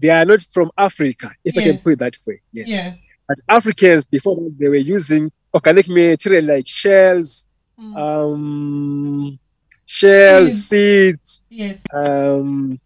they 0.00 0.08
are 0.10 0.24
not 0.24 0.42
from 0.42 0.70
Africa, 0.76 1.30
if 1.44 1.56
I 1.58 1.62
can 1.62 1.78
put 1.78 1.92
it 1.94 1.98
that 2.00 2.16
way. 2.26 2.40
Yes. 2.52 2.68
Yeah. 2.68 2.94
But 3.28 3.38
Africans 3.48 4.04
before 4.04 4.36
they 4.58 4.68
were 4.68 4.76
using 4.76 5.30
organic 5.54 5.88
material 5.88 6.44
like 6.46 6.66
shells, 6.66 7.46
Mm. 7.80 7.96
um, 7.96 9.38
shells, 9.86 10.64
seeds, 10.68 11.42
yes. 11.48 11.80
um, 11.94 12.78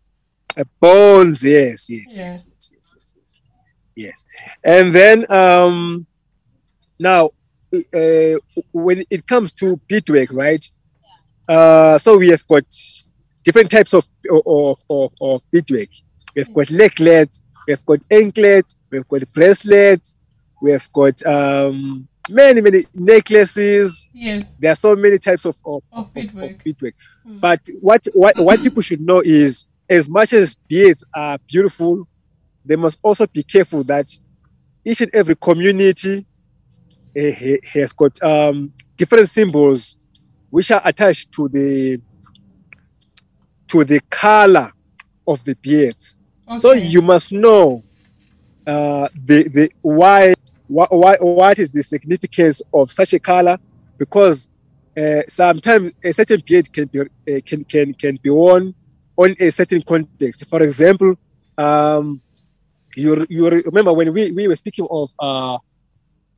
uh, 0.57 0.63
bones. 0.81 1.45
Yes, 1.45 1.91
yes, 1.91 2.17
Yeah. 2.19 2.29
yes, 2.29 2.47
yes, 2.53 2.71
yes, 2.73 2.95
yes, 2.97 3.15
yes, 3.17 3.37
yes. 3.97 4.25
And 4.63 4.95
then 4.95 5.29
um, 5.33 6.07
now, 7.01 7.31
uh, 7.93 8.37
when 8.73 9.03
it 9.11 9.27
comes 9.27 9.51
to 9.53 9.81
beadwork, 9.89 10.33
right? 10.33 10.65
Uh, 11.49 11.99
so 11.99 12.17
we 12.17 12.29
have 12.29 12.47
got 12.47 12.65
different 13.43 13.71
types 13.71 13.93
of 13.95 14.07
of 14.47 14.79
of, 14.89 15.13
of 15.21 15.43
beadwork. 15.51 15.89
We've 16.35 16.53
got 16.53 16.71
leglets, 16.71 17.43
we've 17.67 17.85
got 17.87 18.01
anklets, 18.11 18.77
we've 18.91 19.07
got 19.09 19.23
bracelets, 19.33 20.17
we've 20.61 20.93
got 20.93 21.25
um, 21.27 22.09
many 22.31 22.61
many 22.61 22.83
necklaces. 22.95 24.07
Yes. 24.13 24.55
There 24.59 24.73
are 24.73 24.77
so 24.77 24.97
many 24.97 25.19
types 25.19 25.45
of 25.45 25.57
of, 25.65 25.83
Of 25.93 25.99
of, 25.99 26.07
of 26.09 26.15
beadwork. 26.15 26.65
beadwork. 26.65 26.95
Mm. 27.27 27.41
But 27.41 27.61
what 27.81 28.07
what 28.15 28.39
what 28.39 28.61
people 28.61 28.83
should 28.83 29.01
know 29.01 29.21
is, 29.25 29.67
as 29.89 30.09
much 30.09 30.33
as 30.33 30.55
beads 30.69 31.05
are 31.15 31.39
beautiful, 31.47 32.07
they 32.65 32.77
must 32.77 32.99
also 33.03 33.27
be 33.27 33.43
careful 33.43 33.83
that 33.85 34.07
each 34.85 35.01
and 35.01 35.11
every 35.15 35.37
community 35.37 36.27
ha- 37.17 37.61
has 37.73 37.93
got 37.93 38.23
um, 38.23 38.73
different 38.97 39.29
symbols 39.29 39.97
which 40.51 40.71
are 40.71 40.83
attached 40.85 41.33
to 41.33 41.49
the 41.49 42.01
to 43.69 43.85
the 43.85 44.01
color 44.11 44.71
of 45.27 45.43
the 45.45 45.55
beads. 45.63 46.19
So 46.57 46.73
you 46.73 47.03
must 47.03 47.33
know 47.33 47.83
uh, 48.67 49.09
the 49.27 49.49
the 49.49 49.71
why, 49.83 50.35
why 50.69 50.87
why 50.91 51.17
what 51.21 51.59
is 51.59 51.71
the 51.71 51.83
significance 51.83 52.63
of 52.73 52.91
such 52.91 53.15
a 53.15 53.19
color 53.19 53.59
because 53.99 54.49
uh, 54.97 55.23
sometimes 55.29 55.93
a 56.05 56.13
certain 56.13 56.43
beard 56.47 56.73
can 56.73 56.87
be 56.87 57.01
uh, 57.01 57.41
can 57.45 57.65
can 57.65 57.95
can 57.95 58.19
be 58.23 58.31
worn 58.31 58.75
on 59.17 59.35
a 59.41 59.51
certain 59.51 59.83
context. 59.83 60.49
For 60.49 60.63
example, 60.63 61.15
um, 61.59 62.21
you 62.97 63.27
you 63.29 63.49
remember 63.49 63.93
when 63.93 64.13
we, 64.13 64.31
we 64.33 64.49
were 64.49 64.57
speaking 64.57 64.87
of 64.91 65.11
uh, 65.19 65.59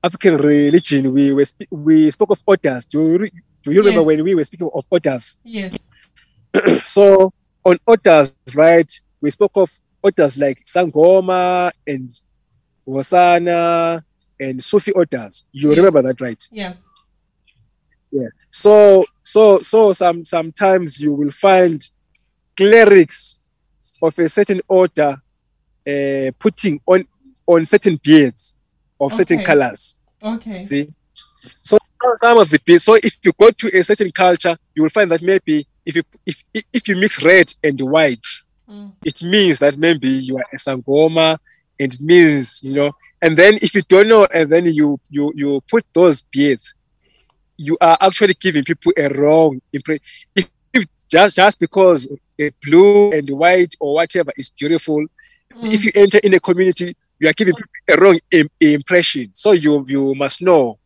African 0.03 0.37
religion, 0.37 1.13
we 1.13 1.33
were 1.33 1.45
spe- 1.45 1.71
we 1.71 2.11
spoke 2.11 2.31
of 2.31 2.43
orders. 2.47 2.85
Do 2.85 3.03
you, 3.03 3.19
re- 3.19 3.33
do 3.63 3.73
you 3.73 3.81
remember 3.81 4.01
Yes. 4.01 4.07
when 4.07 4.25
we 4.25 4.35
were 4.35 4.45
speaking 4.45 4.71
of 4.73 4.85
orders? 4.91 5.37
Yes. 5.45 5.77
so 6.85 7.33
on 7.65 7.77
orders, 7.87 8.37
right? 8.55 8.91
We 9.21 9.31
spoke 9.31 9.53
of 9.57 9.71
orders 10.07 10.39
like 10.39 10.59
Sangoma 10.75 11.71
and 11.87 12.09
Wasana 12.89 14.01
and 14.41 14.63
Sufi 14.63 14.93
orders. 14.93 15.45
You 15.53 15.71
Yes. 15.71 15.77
remember 15.79 16.03
that, 16.03 16.21
right? 16.21 16.43
Yeah. 16.53 16.75
Yeah. 18.13 18.29
So 18.51 19.05
so 19.23 19.61
so 19.61 19.93
some 19.93 20.25
sometimes 20.25 21.01
you 21.01 21.13
will 21.13 21.31
find 21.31 21.79
clerics 22.57 23.41
of 24.03 24.19
a 24.19 24.29
certain 24.29 24.61
order 24.69 25.17
uh, 25.93 26.31
putting 26.39 26.81
on 26.87 27.05
on 27.47 27.65
certain 27.65 27.99
beards 28.03 28.55
of 29.01 29.13
certain 29.13 29.43
colors. 29.45 29.97
Okay. 30.23 30.61
See, 30.63 30.89
so 31.63 31.77
some- 32.23 32.39
of 32.39 32.49
the 32.51 32.59
beads. 32.65 32.85
So 32.85 32.95
if 32.95 33.15
you 33.25 33.33
go 33.39 33.51
to 33.51 33.79
a 33.79 33.83
certain 33.83 34.11
culture, 34.13 34.57
you 34.75 34.83
will 34.83 34.89
find 34.99 35.11
that 35.13 35.23
maybe 35.23 35.67
if 35.85 35.97
you 35.97 36.03
if 36.27 36.43
if, 36.55 36.65
if 36.73 36.89
you 36.89 36.97
mix 36.97 37.23
red 37.25 37.47
and 37.63 37.81
white, 37.81 38.27
Mm. 38.69 38.93
it 39.05 39.23
means 39.23 39.59
that 39.61 39.79
maybe 39.79 40.09
you 40.09 40.37
are 40.37 40.45
a 40.53 40.57
sangoma, 40.57 41.39
and 41.79 41.93
it 41.95 42.01
means 42.01 42.61
you 42.63 42.75
know. 42.75 42.91
And 43.23 43.37
then 43.37 43.55
if 43.63 43.75
you 43.75 43.83
don't 43.89 44.09
know, 44.09 44.27
and 44.33 44.51
then 44.51 44.67
you 44.67 44.99
you 45.09 45.33
you 45.35 45.61
put 45.71 45.85
those 45.95 46.23
beads, 46.23 46.75
you 47.57 47.77
are 47.81 47.97
actually 48.01 48.35
giving 48.41 48.65
people 48.65 48.93
a 48.99 49.09
wrong 49.11 49.61
impression. 49.73 50.03
If, 50.35 50.49
if 50.73 50.85
just 51.09 51.37
just 51.37 51.61
because 51.61 52.09
a 52.41 52.51
blue 52.63 53.13
and 53.13 53.29
white 53.31 53.75
or 53.81 53.95
whatever 53.95 54.33
is 54.37 54.51
beautiful, 54.51 55.05
Mm. 55.55 55.73
if 55.73 55.85
you 55.85 55.93
enter 55.95 56.19
in 56.19 56.35
a 56.35 56.41
community, 56.41 56.95
you 57.19 57.29
are 57.29 57.33
giving 57.33 57.55
people 57.55 57.71
a 57.89 57.97
wrong 58.01 58.19
im- 58.33 58.51
impression. 58.61 59.31
So 59.33 59.53
you 59.53 59.85
you 59.89 60.15
must 60.15 60.43
know. 60.43 60.79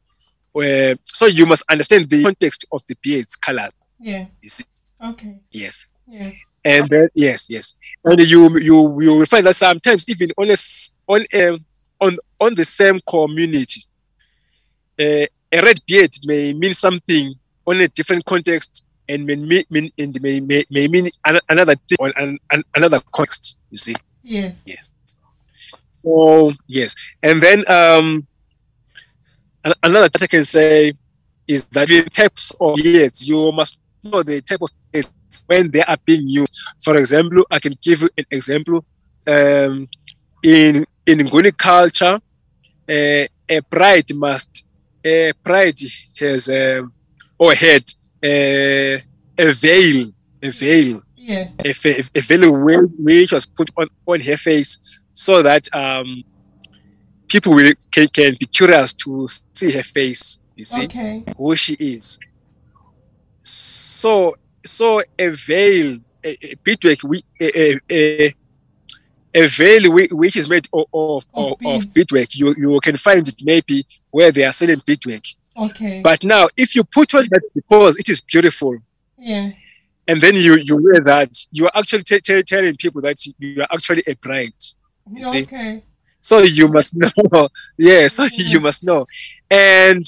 Uh, 0.54 0.94
so 1.02 1.26
you 1.26 1.46
must 1.46 1.64
understand 1.70 2.08
the 2.10 2.22
context 2.22 2.66
of 2.72 2.82
the 2.86 2.94
beads 3.02 3.36
color. 3.36 3.68
yeah. 3.98 4.26
You 4.42 4.48
see, 4.48 4.64
Okay. 5.02 5.40
yes, 5.50 5.84
Yeah. 6.06 6.30
And 6.64 6.88
then 6.88 7.08
yes, 7.14 7.48
yes, 7.48 7.74
and 8.04 8.20
you 8.20 8.58
you 8.58 9.00
you 9.00 9.16
will 9.18 9.26
find 9.26 9.46
that 9.46 9.54
sometimes 9.54 10.08
even 10.08 10.30
on 10.38 10.50
a 10.50 10.56
on 11.08 11.26
a, 11.32 11.58
on 12.00 12.16
on 12.40 12.54
the 12.54 12.64
same 12.64 13.00
community, 13.08 13.82
uh, 14.98 15.26
a 15.52 15.62
red 15.62 15.78
beard 15.86 16.10
may 16.24 16.52
mean 16.52 16.72
something 16.72 17.34
on 17.66 17.80
a 17.80 17.88
different 17.88 18.24
context 18.24 18.84
and 19.08 19.26
may 19.26 19.36
mean, 19.36 19.90
and 19.98 20.22
may, 20.22 20.40
may, 20.40 20.64
may 20.70 20.86
mean 20.88 21.08
another 21.48 21.74
thing 21.74 21.96
on 22.00 22.12
an, 22.16 22.38
an, 22.52 22.62
another 22.76 23.00
context. 23.12 23.58
You 23.70 23.76
see. 23.76 23.94
Yes. 24.22 24.62
Yes. 24.64 24.94
So 25.92 26.52
yes, 26.66 26.94
and 27.22 27.42
then 27.42 27.64
um, 27.68 28.26
another 29.82 30.08
that 30.08 30.22
I 30.22 30.26
can 30.26 30.44
say 30.44 30.94
is 31.46 31.66
that 31.68 31.88
the 31.88 32.02
types 32.10 32.52
of 32.60 32.76
beards 32.76 33.28
you 33.28 33.52
must 33.52 33.78
know 34.02 34.22
the 34.22 34.40
type 34.40 34.62
of 34.62 34.70
beards 34.92 35.10
when 35.46 35.70
they 35.70 35.82
are 35.82 35.96
being 36.06 36.22
used. 36.26 36.52
For 36.82 36.96
example, 36.96 37.44
I 37.50 37.58
can 37.58 37.74
give 37.82 38.02
you 38.02 38.08
an 38.18 38.24
example. 38.30 38.84
Um, 39.26 39.88
in 40.42 40.84
in 41.06 41.18
Nguni 41.18 41.56
culture, 41.56 42.18
uh, 42.88 43.24
a 43.56 43.60
bride 43.70 44.10
must 44.14 44.64
a 45.04 45.32
bride 45.44 45.78
has 46.18 46.48
um, 46.48 46.92
or 47.38 47.52
had 47.54 47.82
uh, 48.24 48.98
a 49.38 49.52
veil, 49.52 50.10
a 50.42 50.50
veil 50.50 51.02
Yeah. 51.16 51.48
a, 51.64 51.70
a 51.70 52.20
veil 52.20 52.52
which 52.98 53.32
was 53.32 53.46
put 53.46 53.70
on, 53.76 53.88
on 54.06 54.20
her 54.20 54.36
face 54.36 54.78
so 55.12 55.42
that 55.42 55.62
um, 55.74 56.22
people 57.28 57.54
will 57.54 57.72
can, 57.92 58.06
can 58.08 58.34
be 58.38 58.46
curious 58.46 58.92
to 58.94 59.26
see 59.54 59.70
her 59.72 59.82
face 59.82 60.40
you 60.56 60.64
see 60.64 60.84
Okay. 60.84 61.22
who 61.36 61.54
she 61.54 61.74
is 61.74 62.18
so 63.42 64.34
so 64.64 65.02
a 65.18 65.28
veil 65.30 65.98
a, 66.24 66.36
a 66.52 66.54
beadwork 66.64 66.98
we 67.04 67.24
a, 67.40 67.78
a, 67.90 68.34
a, 69.34 69.46
veil 69.46 69.82
which 69.92 70.36
is 70.36 70.48
made 70.48 70.66
of 70.72 70.86
of, 70.92 71.26
Of 71.34 71.52
of, 71.52 71.66
of 71.66 71.94
beadwork 71.94 72.34
you 72.34 72.54
you 72.58 72.78
can 72.82 72.96
find 72.96 73.26
it 73.26 73.34
maybe 73.42 73.84
where 74.10 74.30
they 74.32 74.44
are 74.44 74.52
selling 74.52 74.82
beadwork 74.86 75.22
Okay. 75.56 76.00
but 76.02 76.22
now 76.24 76.46
if 76.56 76.74
you 76.76 76.84
put 76.84 77.14
on 77.14 77.24
that 77.30 77.42
because 77.54 77.96
it 77.98 78.08
is 78.08 78.20
beautiful 78.20 78.76
yeah. 79.18 79.50
and 80.08 80.20
then 80.20 80.34
you 80.36 80.56
you 80.56 80.76
wear 80.76 81.00
that 81.00 81.30
you 81.52 81.64
are 81.66 81.72
actually 81.74 82.02
t- 82.04 82.20
t- 82.20 82.42
telling 82.42 82.76
people 82.76 83.00
that 83.02 83.16
you 83.38 83.60
are 83.62 83.68
actually 83.72 84.02
a 84.08 84.14
bride 84.16 84.54
You 85.12 85.22
see? 85.22 85.42
Okay. 85.42 85.82
so 86.20 86.38
you 86.42 86.68
must 86.68 86.94
know 87.32 87.48
yeah 87.78 88.08
so 88.08 88.24
Yeah. 88.24 88.48
you 88.52 88.60
must 88.60 88.84
know 88.84 89.06
and 89.50 90.04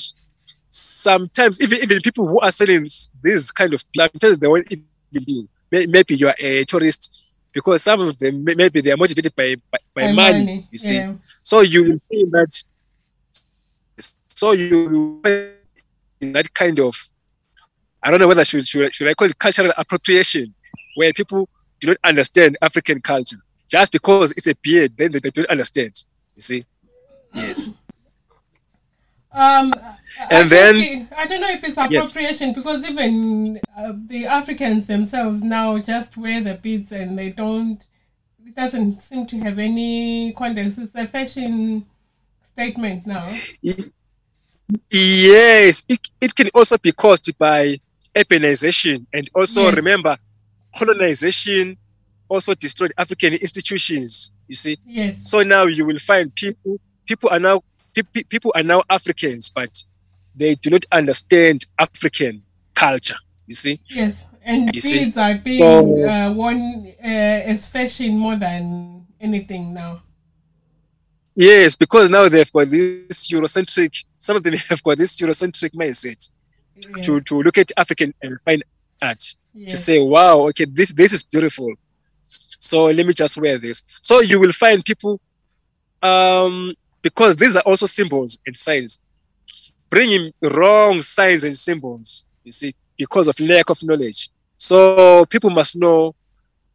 sometimes 0.72 1.61
even 1.61 1.78
even 1.82 2.00
people 2.00 2.26
who 2.26 2.40
are 2.40 2.50
selling 2.50 2.88
this 3.22 3.50
kind 3.52 3.74
of 3.74 3.85
sometimes 3.94 4.38
they 4.38 4.48
won't 4.48 4.66
even 4.72 4.87
do 5.12 5.48
maybe 5.70 6.14
you 6.14 6.26
are 6.26 6.35
a 6.40 6.64
tourist 6.64 7.24
because 7.52 7.82
some 7.82 8.00
of 8.00 8.18
them 8.18 8.42
maybe 8.42 8.80
they 8.80 8.90
are 8.90 8.96
motivated 8.96 9.35
by 9.37 9.54
by, 9.70 9.78
by 9.94 10.06
By 10.06 10.12
money, 10.12 10.66
you 10.70 10.78
see. 10.78 10.96
Yeah. 10.96 11.14
so 11.42 11.61
you 11.61 11.85
will 11.85 11.98
see 11.98 12.24
that 12.30 12.64
so 14.35 14.52
you 14.52 15.20
in 16.20 16.32
that 16.32 16.52
kind 16.54 16.80
of 16.80 16.96
I 18.02 18.11
don't 18.11 18.18
know 18.18 18.26
whether 18.26 18.44
should, 18.44 18.66
should 18.66 18.94
should 18.94 19.08
I 19.11 19.14
call 19.14 19.28
it 19.28 19.38
cultural 19.38 19.72
appropriation 19.76 20.54
where 20.96 21.12
people 21.12 21.48
do 21.80 21.88
not 21.88 21.98
understand 22.04 22.56
African 22.62 23.00
culture. 23.00 23.38
Just 23.68 23.92
because 23.92 24.32
it's 24.32 24.46
a 24.46 24.54
beard 24.62 24.92
then 24.96 25.12
they, 25.12 25.18
they 25.18 25.30
don't 25.30 25.50
understand 25.50 25.92
you 26.37 26.40
see. 26.40 26.64
Yes 27.35 27.72
Um, 29.35 29.73
I 30.21 30.27
And 30.31 30.51
then- 30.51 30.77
it- 30.77 31.07
I 31.16 31.27
don't 31.27 31.40
know 31.40 31.51
if 31.51 31.64
it's 31.64 31.79
appropriation 31.79 32.53
because 32.53 32.85
even 32.88 33.61
uh, 33.77 33.92
the 34.07 34.27
Africans 34.27 34.87
themselves 34.87 35.42
now 35.42 35.79
just 35.79 36.16
wear 36.16 36.40
the 36.42 36.55
beads 36.55 36.92
and 36.92 37.18
they 37.18 37.31
don't. 37.31 37.85
It 38.47 38.55
doesn't 38.55 39.01
seem 39.01 39.27
to 39.29 39.38
have 39.40 39.59
any 39.59 40.33
context. 40.33 40.79
It's 40.79 40.95
a 40.95 41.07
fashion 41.07 41.87
statement 42.45 43.07
now. 43.07 43.27
Yes 44.90 45.85
it, 45.88 45.99
it 46.21 46.35
can 46.35 46.49
also 46.55 46.77
be 46.83 46.92
caused 46.92 47.37
by 47.38 47.79
urbanization 48.14 49.05
and 49.12 49.29
also 49.35 49.62
Yes. 49.64 49.75
remember 49.75 50.16
colonization 50.77 51.77
also 52.29 52.55
destroyed 52.55 52.92
African 52.97 53.35
institutions. 53.35 54.33
You 54.49 54.55
see, 54.55 54.79
Yes. 54.87 55.16
so 55.25 55.42
now 55.42 55.64
you 55.64 55.85
will 55.85 55.99
find 55.99 56.35
people 56.35 56.79
people 57.07 57.29
are 57.31 57.40
now 57.40 57.61
pe- 57.94 58.02
pe- 58.12 58.22
people 58.28 58.52
are 58.57 58.62
now 58.62 58.83
Africans, 58.90 59.50
but 59.50 59.83
they 60.35 60.55
do 60.57 60.70
not 60.70 60.85
understand 60.92 61.66
African 61.78 62.42
culture. 62.74 63.16
You 63.46 63.55
see, 63.55 63.81
Yes. 63.88 64.24
And 64.44 64.74
You 64.74 64.81
see? 64.81 65.05
beads 65.05 65.16
are 65.16 65.37
being 65.38 65.59
So- 65.59 66.09
uh, 66.09 66.33
worn 66.33 66.92
uh, 67.02 67.07
as 67.52 67.66
fashion 67.66 68.16
more 68.18 68.35
than 68.37 69.07
anything 69.20 69.72
now. 69.72 70.02
yes, 71.37 71.76
because 71.76 72.11
now 72.11 72.28
they've 72.28 72.50
got 72.52 72.66
this 72.68 73.31
Eurocentric. 73.31 74.05
Some 74.18 74.37
of 74.37 74.42
them 74.42 74.55
have 74.68 74.83
got 74.83 74.98
this 74.98 75.16
Eurocentric 75.16 75.72
mindset 75.74 76.28
Yeah. 76.76 77.02
to 77.02 77.20
to 77.20 77.35
look 77.40 77.59
at 77.59 77.70
African 77.76 78.12
and 78.22 78.40
fine 78.42 78.62
art 79.00 79.22
to 79.68 79.76
say, 79.76 80.00
wow, 80.00 80.48
okay, 80.48 80.64
this 80.64 80.92
this 80.92 81.12
is 81.12 81.22
beautiful. 81.22 81.70
So 82.59 82.87
let 82.87 83.07
me 83.07 83.12
just 83.12 83.37
wear 83.38 83.59
this. 83.59 83.83
So 84.00 84.20
you 84.22 84.40
will 84.40 84.52
find 84.52 84.83
people, 84.85 85.20
um, 86.02 86.74
because 87.03 87.37
these 87.37 87.57
are 87.57 87.62
also 87.67 87.87
symbols 87.87 88.38
and 88.47 88.57
signs, 88.57 89.01
bringing 89.91 90.33
wrong 90.43 91.03
signs 91.03 91.45
and 91.45 91.57
symbols. 91.57 92.27
You 92.45 92.53
see, 92.53 92.75
because 92.97 93.29
of 93.29 93.38
lack 93.41 93.71
of 93.71 93.83
knowledge. 93.83 94.31
So 94.57 95.25
people 95.27 95.51
must 95.51 95.77
know 95.77 96.15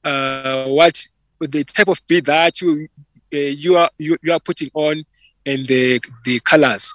uh, 0.03 0.67
what 0.67 0.97
the 1.39 1.63
type 1.63 1.87
of 1.87 1.99
bead 2.07 2.25
that 2.25 2.61
you 2.61 2.87
uh, 3.33 3.37
you 3.37 3.75
are 3.75 3.89
you, 3.97 4.17
you 4.21 4.33
are 4.33 4.39
putting 4.39 4.69
on 4.73 5.03
and 5.45 5.65
the 5.67 5.99
the 6.25 6.39
colors. 6.41 6.93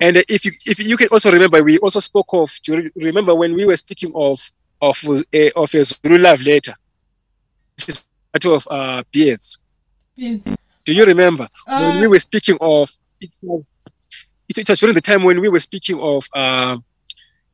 And 0.00 0.16
if 0.16 0.44
you 0.44 0.52
if 0.66 0.78
you 0.78 0.96
can 0.96 1.08
also 1.10 1.30
remember, 1.30 1.62
we 1.62 1.78
also 1.78 2.00
spoke 2.00 2.32
of. 2.32 2.50
Remember 2.96 3.34
when 3.34 3.54
we 3.54 3.66
were 3.66 3.76
speaking 3.76 4.12
of 4.14 4.38
of 4.80 4.96
a, 5.34 5.50
of 5.52 5.74
a 5.74 5.84
Zulu 5.84 6.18
love 6.18 6.40
letter, 6.42 6.74
which 7.76 7.88
is 7.88 8.08
part 8.32 8.46
of 8.46 8.66
uh, 8.70 9.02
beards. 9.12 9.58
Beads. 10.16 10.57
Do 10.88 10.94
you 10.94 11.04
remember 11.04 11.46
when 11.66 11.96
Uh, 11.96 12.00
we 12.00 12.06
were 12.06 12.18
speaking 12.28 12.56
of? 12.62 12.88
It 13.20 13.32
was, 13.42 13.62
it, 14.48 14.56
it 14.62 14.66
was 14.70 14.78
during 14.80 14.94
the 14.94 15.02
time 15.10 15.22
when 15.28 15.38
we 15.44 15.48
were 15.54 15.60
speaking 15.60 15.98
of 16.00 16.20
uh, 16.34 16.76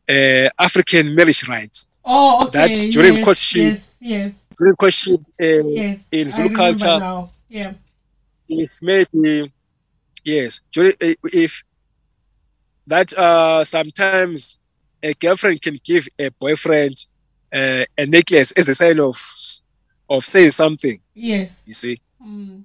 uh, 0.08 0.48
African 0.66 1.04
marriage 1.16 1.42
rights. 1.48 1.78
oh, 2.04 2.46
okay. 2.46 2.50
that's 2.58 2.86
during 2.94 3.16
yes, 3.16 3.24
courtship. 3.24 3.68
Yes. 3.72 3.90
Yes. 4.14 4.32
During 4.58 4.76
courtship, 4.76 5.20
uh, 5.42 5.66
Yes. 5.80 5.98
in 6.12 6.28
Zulu 6.34 6.50
culture, 6.62 6.98
Now. 7.08 7.30
Yeah. 7.48 7.72
if 8.48 8.70
maybe 8.90 9.50
yes, 10.34 10.60
during, 10.72 10.92
uh, 11.02 11.14
if 11.44 11.52
that 12.86 13.08
uh, 13.18 13.64
sometimes 13.64 14.60
a 15.02 15.12
girlfriend 15.14 15.58
can 15.66 15.76
give 15.90 16.06
a 16.20 16.30
boyfriend 16.42 16.94
uh, 17.52 17.84
a 17.98 18.06
necklace 18.06 18.52
as 18.60 18.68
a 18.68 18.74
sign 18.82 19.00
of 19.00 19.16
of 20.14 20.22
saying 20.22 20.52
something. 20.52 21.00
Yes. 21.14 21.62
You 21.66 21.74
see. 21.82 21.96
Mm. 22.24 22.62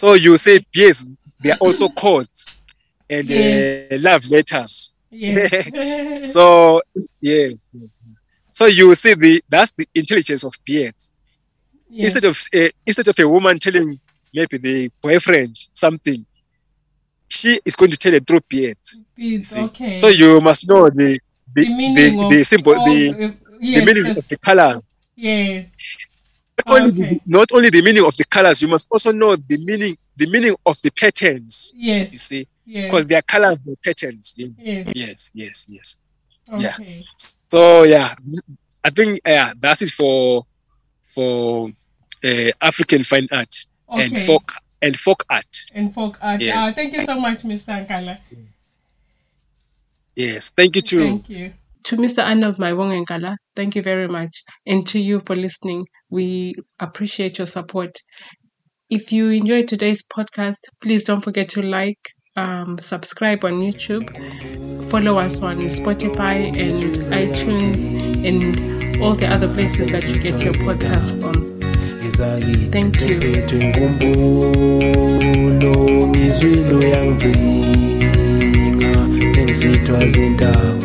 So 0.00 0.08
you 0.14 0.36
say 0.36 0.56
yes, 0.74 1.08
they 1.42 1.50
are 1.52 1.62
also 1.66 1.86
codes 2.04 2.40
and 3.08 3.28
Yes. 3.30 3.92
uh, 3.92 3.98
love 4.08 4.22
letters. 4.30 4.94
Yes. 5.10 5.70
So 6.34 6.80
yes, 7.20 7.70
yes. 7.72 8.00
So 8.58 8.66
you 8.78 8.94
see 8.94 9.14
the 9.14 9.40
that's 9.48 9.72
the 9.78 9.86
intelligence 9.94 10.44
of 10.44 10.52
beards. 10.68 11.12
yes. 11.88 12.04
Instead 12.16 12.24
of 12.30 12.36
uh, 12.58 12.70
instead 12.88 13.08
of 13.08 13.16
a 13.18 13.28
woman 13.28 13.58
telling 13.58 13.98
maybe 14.34 14.56
the 14.58 14.90
boyfriend 15.02 15.52
something, 15.72 16.20
she 17.28 17.58
is 17.64 17.74
going 17.76 17.90
to 17.90 17.96
tell 17.96 18.14
it 18.14 18.26
through 18.26 18.40
beards. 18.48 19.04
Beads. 19.16 19.56
Okay. 19.56 19.96
So 19.96 20.08
you 20.08 20.40
must 20.40 20.62
know 20.68 20.88
the 20.90 21.18
the 21.54 21.64
the 21.64 21.68
meaning 21.78 22.18
the, 22.18 22.24
of 22.24 22.30
the 22.32 22.44
symbol, 22.44 22.74
the, 22.74 23.08
the, 23.10 23.36
yes, 23.60 23.80
the 23.80 23.86
meaning 23.86 24.04
yes, 24.06 24.18
of 24.18 24.28
the 24.28 24.38
color. 24.48 24.72
yes. 25.16 25.70
Not 26.66 26.80
only, 26.80 27.02
Okay. 27.04 27.20
not 27.26 27.46
only 27.52 27.70
the 27.70 27.82
meaning 27.82 28.04
of 28.04 28.16
the 28.16 28.24
colors, 28.24 28.62
you 28.62 28.68
must 28.68 28.86
also 28.90 29.12
know 29.12 29.36
the 29.36 29.58
meaning 29.58 29.96
the 30.16 30.26
meaning 30.30 30.54
of 30.64 30.80
the 30.82 30.90
patterns. 30.92 31.72
Yes. 31.76 32.06
You 32.08 32.12
Yes. 32.12 32.22
see, 32.22 32.48
Yes. 32.64 32.84
because 32.84 33.06
they 33.06 33.14
are 33.16 33.22
colors 33.22 33.58
and 33.66 33.76
patterns. 33.84 34.32
Yeah. 34.36 34.48
Yes. 34.58 34.88
Yes, 34.94 35.30
yes, 35.34 35.66
yes. 35.68 35.96
yeah. 36.58 36.74
Okay. 36.80 37.04
So 37.48 37.82
yeah, 37.84 38.14
I 38.84 38.90
think 38.90 39.20
yeah, 39.26 39.52
that's 39.58 39.82
it 39.82 39.90
for 39.90 40.46
for 41.04 41.68
uh, 42.24 42.50
African 42.62 43.02
fine 43.02 43.28
art 43.30 43.54
and 43.90 44.16
folk 44.18 44.52
and 44.80 44.98
folk 44.98 45.24
art. 45.28 45.54
and 45.74 45.92
folk 45.92 46.18
art. 46.22 46.40
Yes. 46.40 46.54
Ah, 46.56 46.70
thank 46.72 46.94
you 46.94 47.04
so 47.04 47.20
much, 47.20 47.42
Mr. 47.42 47.68
Ankala. 47.86 48.18
Yes, 50.14 50.50
thank 50.56 50.76
you 50.76 50.82
too. 50.82 51.00
Thank 51.04 51.28
you. 51.28 51.52
To 51.84 51.96
Mr. 51.96 52.24
Arnold 52.24 52.56
Maiwongengala, 52.56 53.36
thank 53.54 53.76
you 53.76 53.82
very 53.82 54.08
much. 54.08 54.42
And 54.66 54.84
to 54.88 54.98
you 54.98 55.20
for 55.20 55.36
listening, 55.36 55.86
we 56.10 56.54
appreciate 56.78 57.38
your 57.38 57.46
support. 57.46 57.98
If 58.88 59.12
you 59.12 59.30
enjoyed 59.30 59.68
today's 59.68 60.04
podcast, 60.06 60.60
please 60.80 61.04
don't 61.04 61.20
forget 61.20 61.48
to 61.50 61.62
like, 61.62 61.98
um, 62.36 62.78
subscribe 62.78 63.44
on 63.44 63.60
YouTube, 63.60 64.06
follow 64.90 65.18
us 65.18 65.42
on 65.42 65.58
Spotify 65.58 66.48
and 66.56 66.96
iTunes 67.12 68.26
and 68.26 69.02
all 69.02 69.14
the 69.14 69.26
other 69.26 69.52
places 69.52 69.90
that 69.90 70.06
you 70.08 70.20
get 70.20 70.40
your 70.42 70.52
podcast 70.52 71.20
from. 71.20 71.56
Thank 72.70 73.00
you. 73.00 73.16
Ngiphethwe 79.56 80.04
ngumbulo 80.08 80.75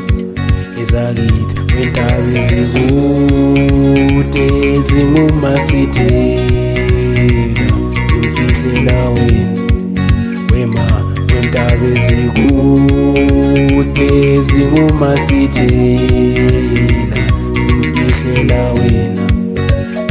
ezakithi 0.81 1.55
wentaba 1.75 2.31
ezikude 2.39 4.45
zingumasithela 4.87 7.65
zimfihlela 8.11 8.97
wena 9.15 9.61
wema 10.51 10.85
wentaba 11.33 11.85
ezikude 11.97 14.09
zingumasithela 14.49 17.19
zimfihlela 17.65 18.61
wena 18.77 19.25